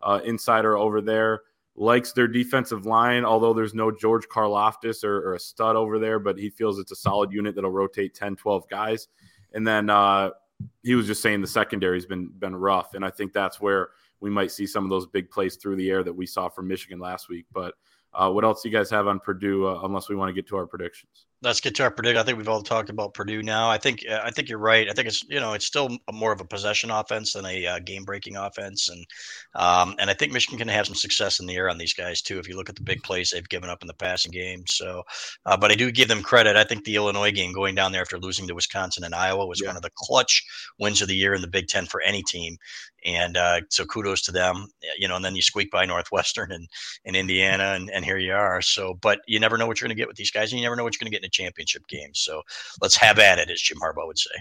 [0.03, 1.42] uh, insider over there,
[1.77, 3.25] likes their defensive line.
[3.25, 6.92] Although there's no George Karlaftis or, or, a stud over there, but he feels it's
[6.92, 9.09] a solid unit that'll rotate 10, 12 guys.
[9.55, 10.31] And then uh,
[10.83, 13.88] he was just saying the secondary's been been rough, and I think that's where
[14.20, 16.68] we might see some of those big plays through the air that we saw from
[16.68, 17.46] Michigan last week.
[17.53, 17.74] But
[18.12, 19.66] uh, what else do you guys have on Purdue?
[19.66, 21.27] Uh, unless we want to get to our predictions.
[21.44, 22.18] Let's get to our predict.
[22.18, 23.70] I think we've all talked about Purdue now.
[23.70, 24.88] I think I think you're right.
[24.88, 27.78] I think it's you know it's still more of a possession offense than a uh,
[27.80, 29.04] game breaking offense, and
[29.54, 32.22] um, and I think Michigan can have some success in the air on these guys
[32.22, 32.38] too.
[32.38, 35.02] If you look at the big plays they've given up in the passing game, so
[35.44, 36.57] uh, but I do give them credit.
[36.57, 39.61] I think the Illinois game going down there after losing to Wisconsin and Iowa was
[39.61, 39.68] yeah.
[39.68, 40.42] one of the clutch
[40.78, 42.57] wins of the year in the Big Ten for any team,
[43.04, 44.66] and uh, so kudos to them.
[44.98, 46.66] You know, and then you squeak by Northwestern and,
[47.04, 48.62] and Indiana, and, and here you are.
[48.62, 50.64] So, but you never know what you're going to get with these guys, and you
[50.64, 52.20] never know what you're going to get in a championship games.
[52.20, 52.42] So
[52.81, 54.35] let's have at it, as Jim Harbaugh would say.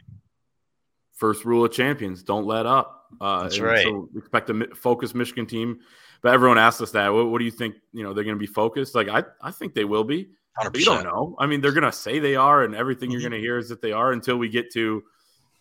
[1.13, 3.07] First rule of champions: don't let up.
[3.19, 3.83] Uh, That's right.
[3.83, 5.79] So expect a focused Michigan team.
[6.21, 7.09] But everyone asks us that.
[7.09, 7.75] What, what do you think?
[7.91, 8.95] You know, they're going to be focused.
[8.95, 10.29] Like I, I think they will be.
[10.59, 10.77] 100%.
[10.77, 11.35] You don't know.
[11.39, 13.13] I mean, they're going to say they are, and everything mm-hmm.
[13.13, 15.03] you're going to hear is that they are until we get to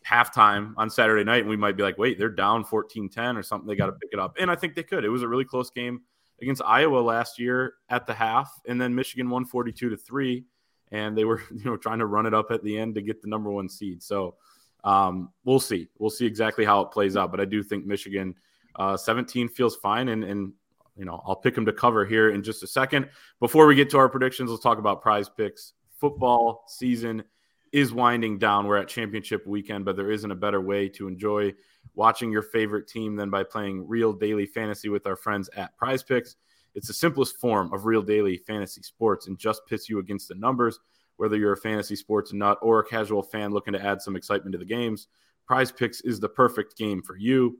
[0.06, 3.66] halftime on Saturday night, and we might be like, wait, they're down 14-10 or something.
[3.66, 4.36] They got to pick it up.
[4.38, 5.04] And I think they could.
[5.04, 6.02] It was a really close game
[6.40, 10.44] against Iowa last year at the half, and then Michigan won 42 to three
[10.92, 13.20] and they were you know trying to run it up at the end to get
[13.20, 14.02] the number one seed.
[14.02, 14.36] So
[14.84, 15.88] um, we'll see.
[15.98, 17.30] We'll see exactly how it plays out.
[17.32, 18.34] But I do think Michigan
[18.76, 20.52] uh, 17 feels fine, and and
[20.96, 23.08] you know I'll pick them to cover here in just a second.
[23.40, 25.72] Before we get to our predictions, let's talk about Prize Picks.
[25.98, 27.22] Football season
[27.72, 28.66] is winding down.
[28.66, 31.54] We're at championship weekend, but there isn't a better way to enjoy
[31.94, 36.02] watching your favorite team than by playing real daily fantasy with our friends at Prize
[36.02, 36.36] Picks.
[36.74, 40.34] It's the simplest form of real daily fantasy sports and just pits you against the
[40.34, 40.78] numbers.
[41.16, 44.52] Whether you're a fantasy sports nut or a casual fan looking to add some excitement
[44.52, 45.08] to the games,
[45.46, 47.58] Prize Picks is the perfect game for you.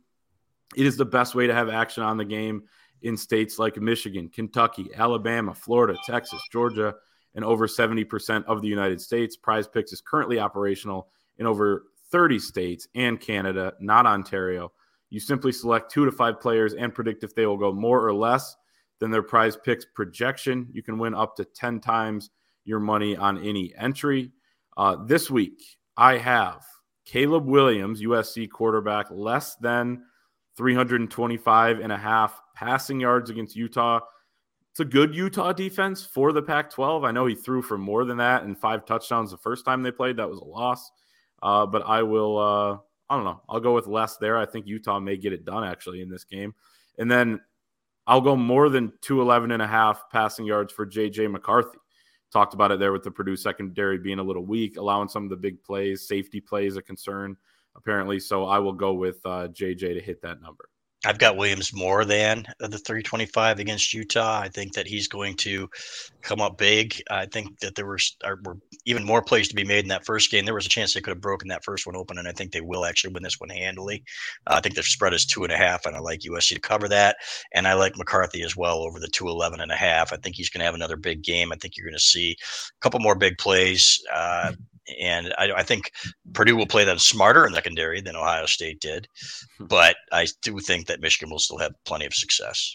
[0.76, 2.62] It is the best way to have action on the game
[3.02, 6.94] in states like Michigan, Kentucky, Alabama, Florida, Texas, Georgia,
[7.34, 9.36] and over 70% of the United States.
[9.36, 14.72] Prize Picks is currently operational in over 30 states and Canada, not Ontario.
[15.10, 18.14] You simply select two to five players and predict if they will go more or
[18.14, 18.56] less
[19.02, 20.68] than their prize picks projection.
[20.70, 22.30] You can win up to 10 times
[22.64, 24.30] your money on any entry.
[24.76, 25.60] Uh, this week,
[25.96, 26.64] I have
[27.04, 30.04] Caleb Williams, USC quarterback, less than
[30.56, 33.98] 325 and a half passing yards against Utah.
[34.70, 37.02] It's a good Utah defense for the Pac 12.
[37.02, 39.90] I know he threw for more than that and five touchdowns the first time they
[39.90, 40.18] played.
[40.18, 40.92] That was a loss.
[41.42, 42.78] Uh, but I will, uh,
[43.10, 43.42] I don't know.
[43.48, 44.38] I'll go with less there.
[44.38, 46.54] I think Utah may get it done actually in this game.
[46.98, 47.40] And then
[48.06, 51.78] I'll go more than 211 and a half passing yards for JJ McCarthy.
[52.32, 55.30] Talked about it there with the Purdue secondary being a little weak, allowing some of
[55.30, 57.36] the big plays, safety plays a concern
[57.76, 58.20] apparently.
[58.20, 60.68] So I will go with uh, JJ to hit that number.
[61.04, 64.40] I've got Williams more than the 325 against Utah.
[64.40, 65.68] I think that he's going to
[66.20, 67.02] come up big.
[67.10, 67.98] I think that there were,
[68.44, 70.44] were even more plays to be made in that first game.
[70.44, 72.52] There was a chance they could have broken that first one open, and I think
[72.52, 74.04] they will actually win this one handily.
[74.46, 76.60] Uh, I think the spread is two and a half, and I like USC to
[76.60, 77.16] cover that.
[77.52, 80.12] And I like McCarthy as well over the 211 and a half.
[80.12, 81.52] I think he's going to have another big game.
[81.52, 84.00] I think you're going to see a couple more big plays.
[84.12, 84.52] Uh,
[85.00, 85.92] and I, I, think
[86.32, 89.06] Purdue will play them smarter in secondary than Ohio State did,
[89.58, 89.66] hmm.
[89.66, 92.74] but I do think that Michigan will still have plenty of success.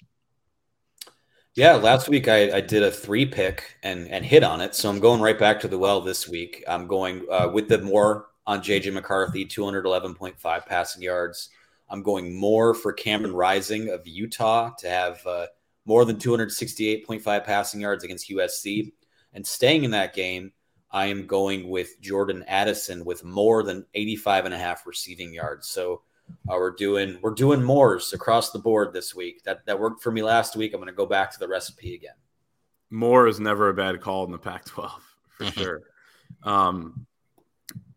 [1.56, 4.90] Yeah, last week I, I did a three pick and and hit on it, so
[4.90, 6.64] I'm going right back to the well this week.
[6.68, 11.50] I'm going uh, with the more on JJ McCarthy, 211.5 passing yards.
[11.90, 15.48] I'm going more for Cameron Rising of Utah to have uh,
[15.86, 18.92] more than 268.5 passing yards against USC.
[19.34, 20.52] And staying in that game,
[20.92, 25.68] I am going with Jordan Addison with more than 85 and a half receiving yards.
[25.68, 26.02] So
[26.50, 29.44] uh, we're doing we're doing mores across the board this week.
[29.44, 30.74] That that worked for me last week.
[30.74, 32.16] I'm going to go back to the recipe again.
[32.90, 34.92] More is never a bad call in the Pac-12
[35.38, 35.82] for sure.
[36.44, 37.06] Um,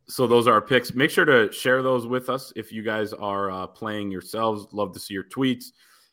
[0.07, 0.93] so those are our picks.
[0.93, 4.67] Make sure to share those with us if you guys are uh, playing yourselves.
[4.73, 5.67] Love to see your tweets,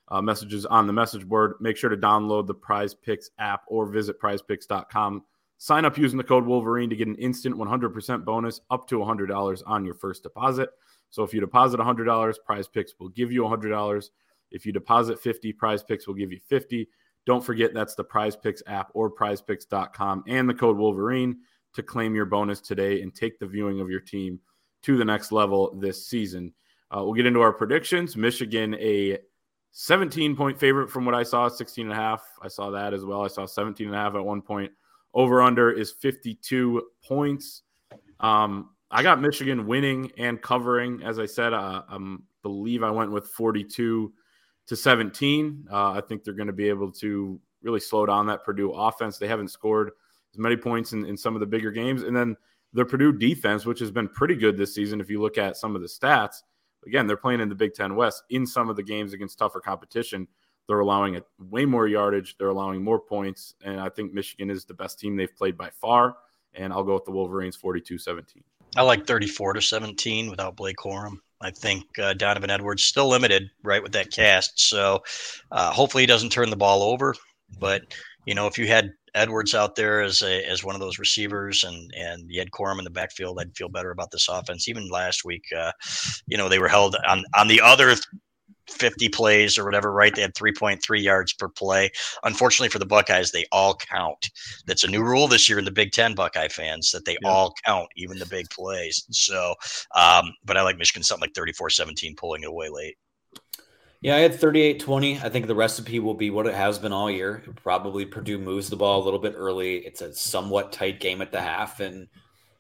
[0.09, 1.53] uh, messages on the message board.
[1.59, 5.23] Make sure to download the Prize Picks app or visit PrizePicks.com
[5.57, 9.63] Sign up using the code Wolverine to get an instant 100% bonus up to $100
[9.65, 10.69] on your first deposit.
[11.09, 14.09] So if you deposit $100, Prize Picks will give you $100.
[14.51, 16.87] If you deposit 50, Prize Picks will give you 50.
[17.25, 21.37] Don't forget that's the Prize Picks app or prizepicks.com and the code Wolverine
[21.73, 24.39] to claim your bonus today and take the viewing of your team
[24.83, 26.53] to the next level this season.
[26.89, 28.15] Uh, we'll get into our predictions.
[28.15, 29.17] Michigan, a
[29.71, 32.23] 17 point favorite from what I saw, 16 and a half.
[32.41, 33.23] I saw that as well.
[33.23, 34.71] I saw 17 and a half at one point.
[35.17, 37.63] Over under is 52 points.
[38.19, 41.01] Um, I got Michigan winning and covering.
[41.01, 44.13] As I said, uh, I believe I went with 42
[44.67, 45.65] to 17.
[45.71, 49.17] Uh, I think they're going to be able to really slow down that Purdue offense.
[49.17, 49.89] They haven't scored
[50.35, 52.03] as many points in, in some of the bigger games.
[52.03, 52.35] And then
[52.73, 55.75] the Purdue defense, which has been pretty good this season, if you look at some
[55.75, 56.43] of the stats.
[56.85, 59.61] Again, they're playing in the Big Ten West in some of the games against tougher
[59.61, 60.27] competition.
[60.67, 62.35] They're allowing a, way more yardage.
[62.37, 63.55] They're allowing more points.
[63.63, 66.17] And I think Michigan is the best team they've played by far.
[66.53, 68.43] And I'll go with the Wolverines 42 17.
[68.75, 71.17] I like 34 to 17 without Blake Corum.
[71.41, 74.59] I think uh, Donovan Edwards still limited, right, with that cast.
[74.59, 75.03] So
[75.51, 77.15] uh, hopefully he doesn't turn the ball over.
[77.59, 77.83] But
[78.25, 81.63] you know, if you had Edwards out there as a as one of those receivers,
[81.63, 84.67] and and you had Corum in the backfield, I'd feel better about this offense.
[84.67, 85.71] Even last week, uh,
[86.27, 87.95] you know, they were held on on the other
[88.69, 90.13] 50 plays or whatever, right?
[90.13, 91.91] They had 3.3 yards per play.
[92.23, 94.29] Unfortunately for the Buckeyes, they all count.
[94.65, 97.29] That's a new rule this year in the Big Ten, Buckeye fans, that they yeah.
[97.29, 99.05] all count, even the big plays.
[99.11, 99.55] So,
[99.95, 102.97] um, but I like Michigan something like 34 17 pulling it away late.
[104.01, 105.19] Yeah, I had 38 20.
[105.19, 107.43] I think the recipe will be what it has been all year.
[107.55, 109.77] Probably Purdue moves the ball a little bit early.
[109.77, 112.07] It's a somewhat tight game at the half, and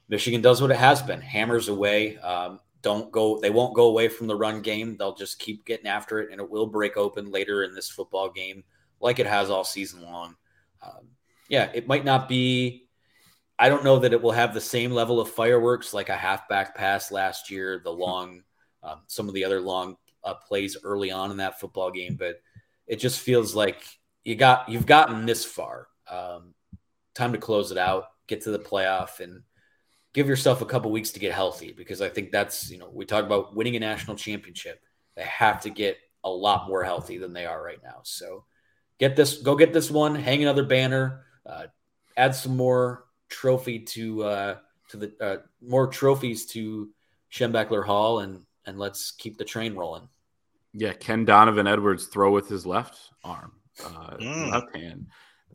[0.09, 2.17] Michigan does what it has been hammers away.
[2.17, 4.95] Um, don't go they won't go away from the run game.
[4.97, 8.29] They'll just keep getting after it and it will break open later in this football
[8.31, 8.63] game
[8.99, 10.35] like it has all season long.
[10.81, 11.09] Um,
[11.49, 12.87] yeah it might not be
[13.57, 16.75] i don't know that it will have the same level of fireworks like a halfback
[16.75, 18.43] pass last year the long
[18.83, 22.41] um, some of the other long uh, plays early on in that football game but
[22.85, 23.83] it just feels like
[24.27, 25.87] you got you've gotten this far.
[26.09, 26.53] Um,
[27.15, 29.41] time to close it out get to the playoff and
[30.13, 33.05] give yourself a couple weeks to get healthy because I think that's, you know, we
[33.05, 34.81] talk about winning a national championship.
[35.15, 37.99] They have to get a lot more healthy than they are right now.
[38.03, 38.45] So
[38.99, 41.67] get this, go get this one, hang another banner, uh,
[42.15, 44.55] add some more trophy to, uh,
[44.89, 46.89] to the, uh, more trophies to
[47.31, 50.07] Schembechler Hall and, and let's keep the train rolling.
[50.73, 50.93] Yeah.
[50.93, 53.51] Can Donovan Edwards throw with his left arm,
[53.83, 54.51] uh, mm.
[54.51, 55.07] left hand?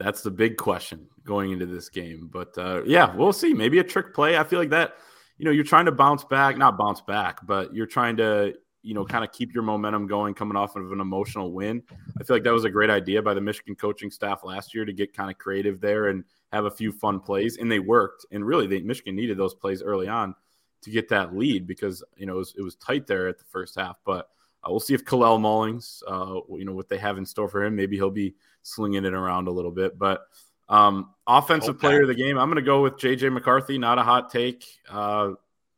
[0.03, 2.29] That's the big question going into this game.
[2.33, 3.55] But uh, yeah, we'll see.
[3.55, 4.37] Maybe a trick play.
[4.37, 4.95] I feel like that,
[5.39, 8.95] you know, you're trying to bounce back, not bounce back, but you're trying to, you
[8.95, 11.83] know, kind of keep your momentum going coming off of an emotional win.
[12.19, 14.85] I feel like that was a great idea by the Michigan coaching staff last year
[14.85, 17.59] to get kind of creative there and have a few fun plays.
[17.59, 18.27] And they worked.
[18.33, 20.35] And really, they, Michigan needed those plays early on
[20.83, 23.45] to get that lead because, you know, it was, it was tight there at the
[23.45, 23.99] first half.
[24.05, 24.29] But
[24.65, 27.65] uh, we'll see if Kalel Mullings, uh, you know, what they have in store for
[27.65, 27.75] him.
[27.75, 29.99] Maybe he'll be slinging it around a little bit.
[29.99, 30.23] But
[30.69, 31.81] um, offensive okay.
[31.81, 33.79] player of the game, I'm going to go with JJ McCarthy.
[33.79, 34.65] Not a hot take.
[34.89, 35.33] Uh,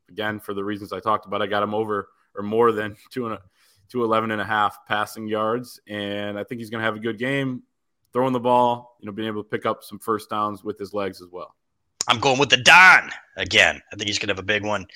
[0.09, 3.27] again, for the reasons I talked about, I got him over or more than two
[3.27, 3.43] and a,
[3.89, 7.01] two 11 and a half passing yards, and I think he's going to have a
[7.01, 7.63] good game.
[8.13, 10.95] throwing the ball, you know, being able to pick up some first downs with his
[10.95, 11.55] legs as well.
[12.09, 13.81] I'm going with the Don again.
[13.93, 14.87] I think he's going to have a big one,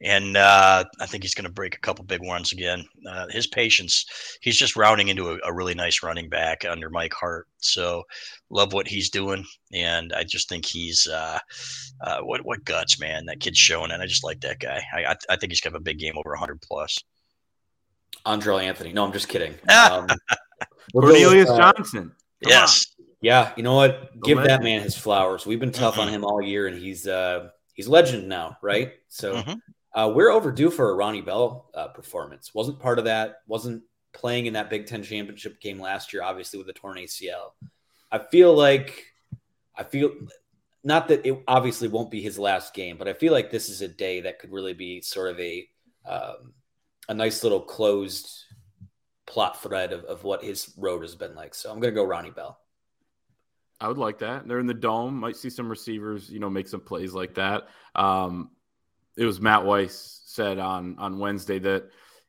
[0.00, 2.84] and uh, I think he's going to break a couple big ones again.
[3.08, 4.06] Uh, his patience,
[4.40, 7.46] he's just rounding into a, a, really nice running back under Mike Hart.
[7.58, 8.02] So
[8.50, 11.38] love what he's doing, and I just think he's uh,
[12.00, 13.26] uh what what guts, man.
[13.26, 14.82] That kid's showing, and I just like that guy.
[14.92, 16.98] I I, I think he's going to have a big game over 100 plus.
[18.26, 18.92] Andrel Anthony.
[18.92, 19.54] No, I'm just kidding.
[19.70, 20.06] Um,
[20.92, 22.12] Cornelius uh, Johnson.
[22.42, 22.86] Come yes.
[22.86, 22.93] On.
[23.24, 24.20] Yeah, you know what?
[24.20, 25.46] Give that man his flowers.
[25.46, 26.16] We've been tough on mm-hmm.
[26.16, 28.92] him all year, and he's uh he's legend now, right?
[29.08, 29.98] So mm-hmm.
[29.98, 32.52] uh, we're overdue for a Ronnie Bell uh, performance.
[32.52, 33.36] Wasn't part of that.
[33.46, 37.52] Wasn't playing in that Big Ten championship game last year, obviously with the torn ACL.
[38.12, 39.02] I feel like
[39.74, 40.12] I feel
[40.82, 43.80] not that it obviously won't be his last game, but I feel like this is
[43.80, 45.66] a day that could really be sort of a
[46.04, 46.52] um,
[47.08, 48.28] a nice little closed
[49.26, 51.54] plot thread of, of what his road has been like.
[51.54, 52.58] So I'm going to go Ronnie Bell.
[53.80, 54.46] I would like that.
[54.46, 55.18] They're in the dome.
[55.18, 57.68] Might see some receivers, you know, make some plays like that.
[57.94, 58.50] Um,
[59.16, 61.84] it was Matt Weiss said on on Wednesday that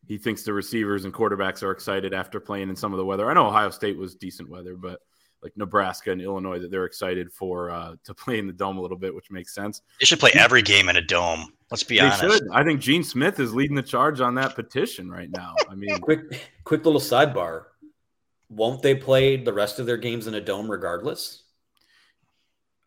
[0.08, 3.30] he thinks the receivers and quarterbacks are excited after playing in some of the weather.
[3.30, 5.00] I know Ohio State was decent weather, but
[5.42, 8.82] like Nebraska and Illinois, that they're excited for uh, to play in the dome a
[8.82, 9.82] little bit, which makes sense.
[10.00, 11.54] They should play every game in a dome.
[11.72, 12.22] Let's be they honest.
[12.22, 12.44] Should.
[12.52, 15.54] I think Gene Smith is leading the charge on that petition right now.
[15.70, 16.22] I mean, quick,
[16.64, 17.66] quick little sidebar
[18.50, 21.44] won't they play the rest of their games in a dome regardless?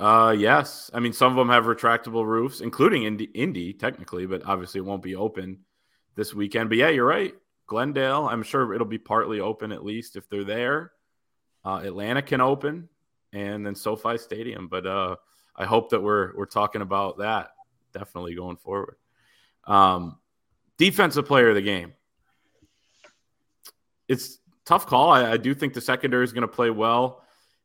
[0.00, 0.90] Uh, yes.
[0.94, 4.84] I mean, some of them have retractable roofs, including Indy, Indy technically, but obviously it
[4.84, 5.60] won't be open
[6.14, 6.68] this weekend.
[6.68, 7.34] But yeah, you're right.
[7.66, 10.92] Glendale, I'm sure it'll be partly open at least if they're there.
[11.64, 12.88] Uh, Atlanta can open,
[13.32, 14.68] and then SoFi Stadium.
[14.68, 15.16] But uh,
[15.54, 17.50] I hope that we're we're talking about that
[17.92, 18.96] definitely going forward.
[19.66, 20.18] Um,
[20.78, 21.92] defensive player of the game.
[24.06, 24.38] It's
[24.68, 25.10] tough call.
[25.10, 27.24] I, I do think the secondary is going to play well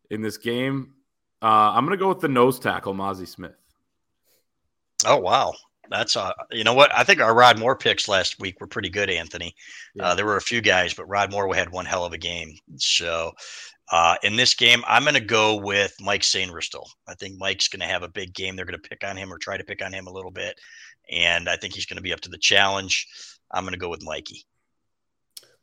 [0.09, 0.93] in this game.
[1.41, 3.55] Uh, I'm going to go with the nose tackle, Mazi Smith.
[5.05, 5.53] Oh wow,
[5.89, 6.95] that's uh, you know what?
[6.95, 9.53] I think our Rod Moore picks last week were pretty good, Anthony.
[9.93, 10.07] Yeah.
[10.07, 12.55] Uh, there were a few guys, but Rod Moore had one hell of a game.
[12.77, 13.33] So
[13.91, 16.87] uh, in this game, I'm going to go with Mike Sainristil.
[17.09, 18.55] I think Mike's going to have a big game.
[18.55, 20.57] They're going to pick on him or try to pick on him a little bit,
[21.11, 23.07] and I think he's going to be up to the challenge.
[23.51, 24.45] I'm going to go with Mikey.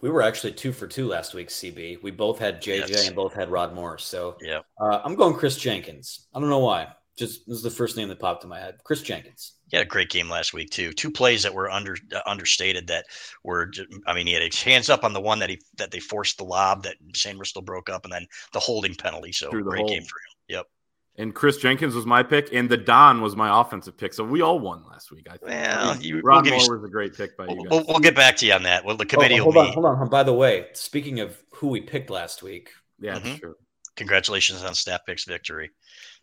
[0.01, 2.03] We were actually two for two last week, CB.
[2.03, 3.07] We both had JJ yes.
[3.07, 4.05] and both had Rod Morris.
[4.05, 6.27] So yeah, uh, I'm going Chris Jenkins.
[6.35, 6.89] I don't know why.
[7.17, 8.77] Just this is the first name that popped in my head.
[8.83, 9.55] Chris Jenkins.
[9.69, 10.93] He had a great game last week too.
[10.93, 12.87] Two plays that were under uh, understated.
[12.87, 13.05] That
[13.45, 13.71] were,
[14.07, 16.39] I mean, he had his hands up on the one that he that they forced
[16.39, 19.33] the lob that Sainristil broke up, and then the holding penalty.
[19.33, 20.35] So great game for him.
[20.49, 20.67] Yep.
[21.17, 24.15] And Chris Jenkins was my pick, and the Don was my offensive pick.
[24.15, 25.27] So we all won last week.
[25.29, 25.51] I think.
[25.51, 27.67] Well, you, Ron we'll Moore was a great pick by you guys.
[27.71, 28.85] We'll, we'll, get back to you on that.
[28.85, 30.09] Well, the committee oh, hold will on, hold on.
[30.09, 33.35] By the way, speaking of who we picked last week, yeah, mm-hmm.
[33.37, 33.57] sure.
[33.97, 35.71] Congratulations on Staff Picks victory.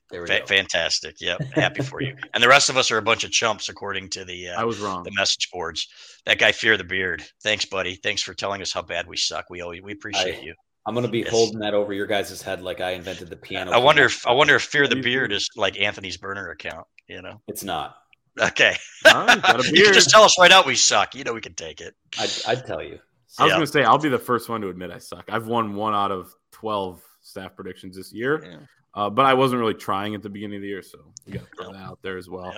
[0.09, 1.19] Fa- fantastic.
[1.19, 1.41] Yep.
[1.53, 2.15] Happy for you.
[2.33, 4.63] And the rest of us are a bunch of chumps, according to the uh, I
[4.63, 5.03] was wrong.
[5.03, 5.87] The message boards.
[6.25, 7.23] That guy fear the beard.
[7.43, 7.95] Thanks, buddy.
[7.95, 9.49] Thanks for telling us how bad we suck.
[9.49, 10.53] We always we appreciate I, you.
[10.87, 11.29] I'm gonna be yes.
[11.29, 13.71] holding that over your guys' head like I invented the piano.
[13.71, 16.87] I wonder if I wonder if Fear the Beard is like Anthony's burner account.
[17.09, 17.97] You know, it's not.
[18.39, 21.13] Okay, you can just tell us right out we suck.
[21.13, 21.93] You know, we can take it.
[22.17, 22.99] I'd, I'd tell you.
[23.37, 25.25] I was gonna say I'll be the first one to admit I suck.
[25.29, 28.57] I've won one out of twelve staff predictions this year, yeah.
[28.93, 31.41] uh, but I wasn't really trying at the beginning of the year, so we got
[31.41, 32.53] to throw that out there as well.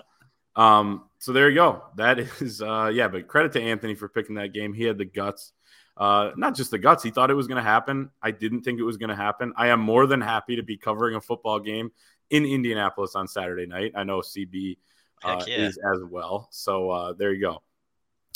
[0.56, 1.84] Um, so there you go.
[1.96, 3.08] That is, uh, yeah.
[3.08, 4.74] But credit to Anthony for picking that game.
[4.74, 5.54] He had the guts
[6.00, 7.04] uh, not just the guts.
[7.04, 8.10] He thought it was going to happen.
[8.22, 9.52] I didn't think it was going to happen.
[9.58, 11.92] I am more than happy to be covering a football game
[12.30, 13.92] in Indianapolis on Saturday night.
[13.96, 14.78] I know CB
[15.24, 15.58] uh, yeah.
[15.58, 16.48] is as well.
[16.52, 17.62] So uh, there you go.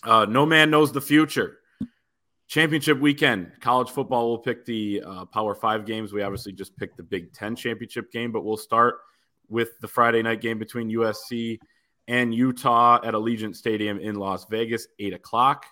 [0.04, 1.60] Uh, no man knows the future.
[2.48, 6.12] Championship weekend, college football will pick the uh, Power Five games.
[6.12, 8.98] We obviously just picked the Big Ten championship game, but we'll start
[9.48, 11.60] with the Friday night game between USC
[12.10, 15.66] and Utah at Allegiant Stadium in Las Vegas, eight o'clock.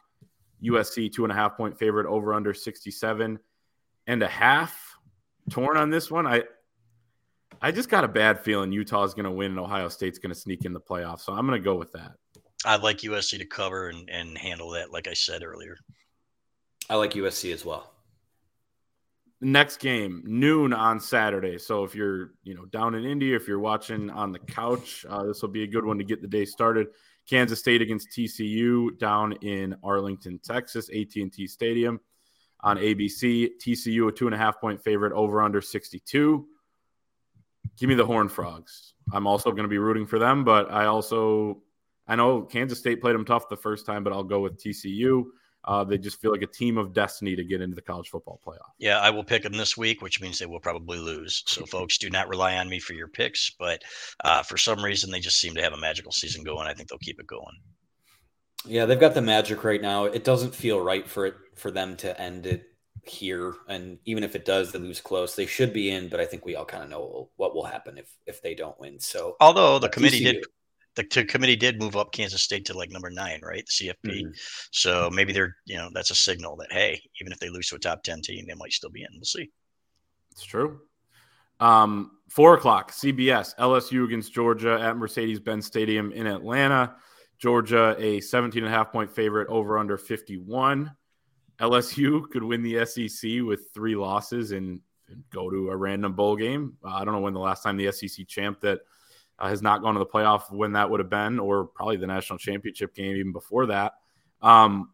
[0.63, 3.39] USC two and a half point favorite over under 67
[4.07, 4.95] and a half.
[5.49, 6.27] Torn on this one.
[6.27, 6.43] I
[7.61, 10.39] I just got a bad feeling Utah's going to win and Ohio State's going to
[10.39, 11.21] sneak in the playoffs.
[11.21, 12.13] So I'm going to go with that.
[12.65, 15.77] I'd like USC to cover and, and handle that, like I said earlier.
[16.89, 17.93] I like USC as well.
[19.41, 21.57] Next game, noon on Saturday.
[21.57, 25.23] So if you're, you know, down in India, if you're watching on the couch, uh,
[25.23, 26.87] this will be a good one to get the day started.
[27.29, 31.99] Kansas State against TCU down in Arlington, Texas, AT&T Stadium
[32.61, 33.51] on ABC.
[33.63, 36.45] TCU a two and a half point favorite over under 62.
[37.77, 38.93] Give me the Horn Frogs.
[39.13, 41.61] I'm also going to be rooting for them, but I also
[42.07, 45.25] I know Kansas State played them tough the first time, but I'll go with TCU.
[45.63, 48.39] Uh, they just feel like a team of destiny to get into the college football
[48.45, 48.71] playoff.
[48.79, 51.43] Yeah, I will pick them this week, which means they will probably lose.
[51.45, 53.51] So, folks, do not rely on me for your picks.
[53.51, 53.83] But
[54.23, 56.67] uh, for some reason, they just seem to have a magical season going.
[56.67, 57.57] I think they'll keep it going.
[58.65, 60.05] Yeah, they've got the magic right now.
[60.05, 62.65] It doesn't feel right for it for them to end it
[63.03, 65.35] here, and even if it does, they lose close.
[65.35, 67.97] They should be in, but I think we all kind of know what will happen
[67.97, 68.99] if if they don't win.
[68.99, 70.45] So, although the committee TCU did
[70.95, 73.65] the, the committee did move up Kansas State to like number nine, right?
[73.65, 74.23] The CFP.
[74.25, 74.37] Mhm.
[74.71, 77.75] So maybe they're you know that's a signal that hey, even if they lose to
[77.75, 79.09] a top ten team, they might still be in.
[79.13, 79.49] We'll see.
[80.31, 80.81] It's true.
[81.59, 86.95] Um, four o'clock, CBS, LSU against Georgia at Mercedes Benz Stadium in Atlanta.
[87.37, 90.91] Georgia, a 17 and a half point favorite over under 51.
[91.59, 94.79] LSU could win the SEC with three losses and,
[95.09, 96.77] and go to a random bowl game.
[96.83, 98.81] Uh, I don't know when the last time the SEC champ that
[99.41, 102.07] uh, has not gone to the playoff when that would have been, or probably the
[102.07, 103.93] national championship game even before that.
[104.41, 104.91] Um,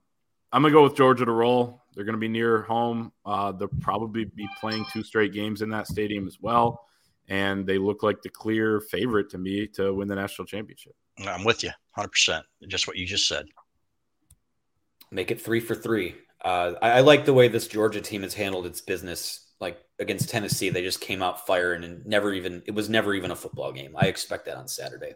[0.51, 1.83] I'm gonna go with Georgia to roll.
[1.93, 3.11] They're gonna be near home.
[3.25, 6.85] Uh, they'll probably be playing two straight games in that stadium as well,
[7.27, 10.95] and they look like the clear favorite to me to win the national championship.
[11.27, 12.45] I'm with you, hundred percent.
[12.67, 13.45] Just what you just said.
[15.11, 16.15] make it three for three.
[16.41, 19.46] Uh, I, I like the way this Georgia team has handled its business.
[19.59, 23.31] Like against Tennessee, they just came out firing and never even it was never even
[23.31, 23.95] a football game.
[23.97, 25.13] I expect that on Saturday.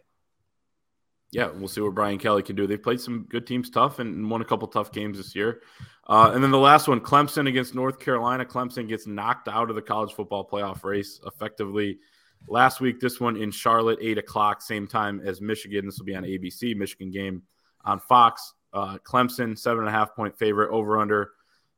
[1.31, 2.67] yeah, we'll see what Brian Kelly can do.
[2.67, 5.61] They've played some good teams tough and won a couple tough games this year.
[6.07, 8.43] Uh, and then the last one, Clemson against North Carolina.
[8.43, 11.99] Clemson gets knocked out of the college football playoff race effectively
[12.47, 12.99] last week.
[12.99, 15.85] This one in Charlotte, 8 o'clock, same time as Michigan.
[15.85, 17.43] This will be on ABC, Michigan game
[17.85, 18.53] on Fox.
[18.73, 21.31] Uh, Clemson, seven and a half point favorite, over under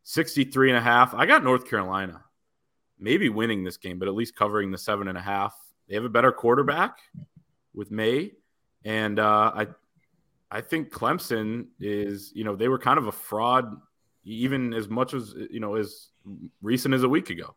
[0.04, 1.14] 63 and a half.
[1.14, 2.24] I got North Carolina
[3.04, 5.54] maybe winning this game, but at least covering the seven and a half.
[5.88, 6.98] They have a better quarterback
[7.74, 8.32] with Maye.
[8.86, 9.68] And uh, I
[10.50, 13.76] I think Clemson is, you know, they were kind of a fraud
[14.24, 16.10] even as much as, you know, as
[16.62, 17.56] recent as a week ago.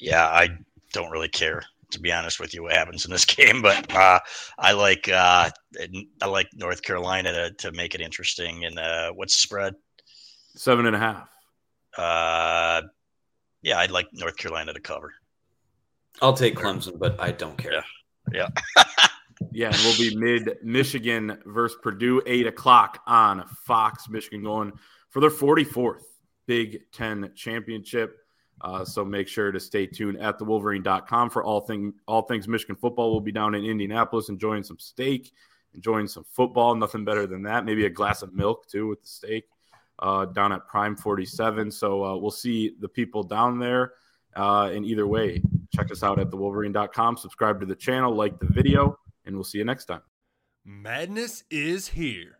[0.00, 0.48] Yeah, I
[0.92, 4.18] don't really care to be honest with you what happens in this game, but uh,
[4.58, 5.50] I like uh,
[6.22, 8.64] I like North Carolina to, to make it interesting.
[8.64, 9.74] And uh, what's the spread?
[10.54, 11.28] Seven and a half.
[11.96, 12.82] Uh,
[13.62, 15.14] yeah, I'd like North Carolina to cover.
[16.20, 17.84] I'll take Clemson, but I don't care.
[18.32, 18.48] Yeah.
[19.50, 24.08] Yeah, and we'll be mid Michigan versus Purdue, eight o'clock on Fox.
[24.08, 24.72] Michigan going
[25.10, 26.04] for their 44th
[26.46, 28.18] Big Ten championship.
[28.60, 32.76] Uh, so make sure to stay tuned at thewolverine.com for all thing all things Michigan
[32.76, 33.10] football.
[33.10, 35.32] We'll be down in Indianapolis enjoying some steak,
[35.74, 36.74] enjoying some football.
[36.74, 37.64] Nothing better than that.
[37.64, 39.44] Maybe a glass of milk too with the steak
[40.02, 41.70] uh, down at Prime 47.
[41.70, 43.92] So uh, we'll see the people down there.
[44.34, 45.40] Uh, and either way,
[45.74, 47.16] check us out at thewolverine.com.
[47.16, 50.02] Subscribe to the channel, like the video, and we'll see you next time.
[50.64, 52.38] Madness is here.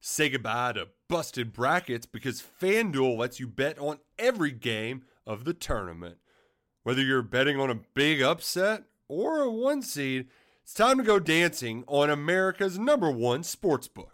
[0.00, 5.54] Say goodbye to busted brackets because FanDuel lets you bet on every game of the
[5.54, 6.18] tournament.
[6.82, 10.28] Whether you're betting on a big upset or a one seed,
[10.62, 14.13] it's time to go dancing on America's number one sportsbook.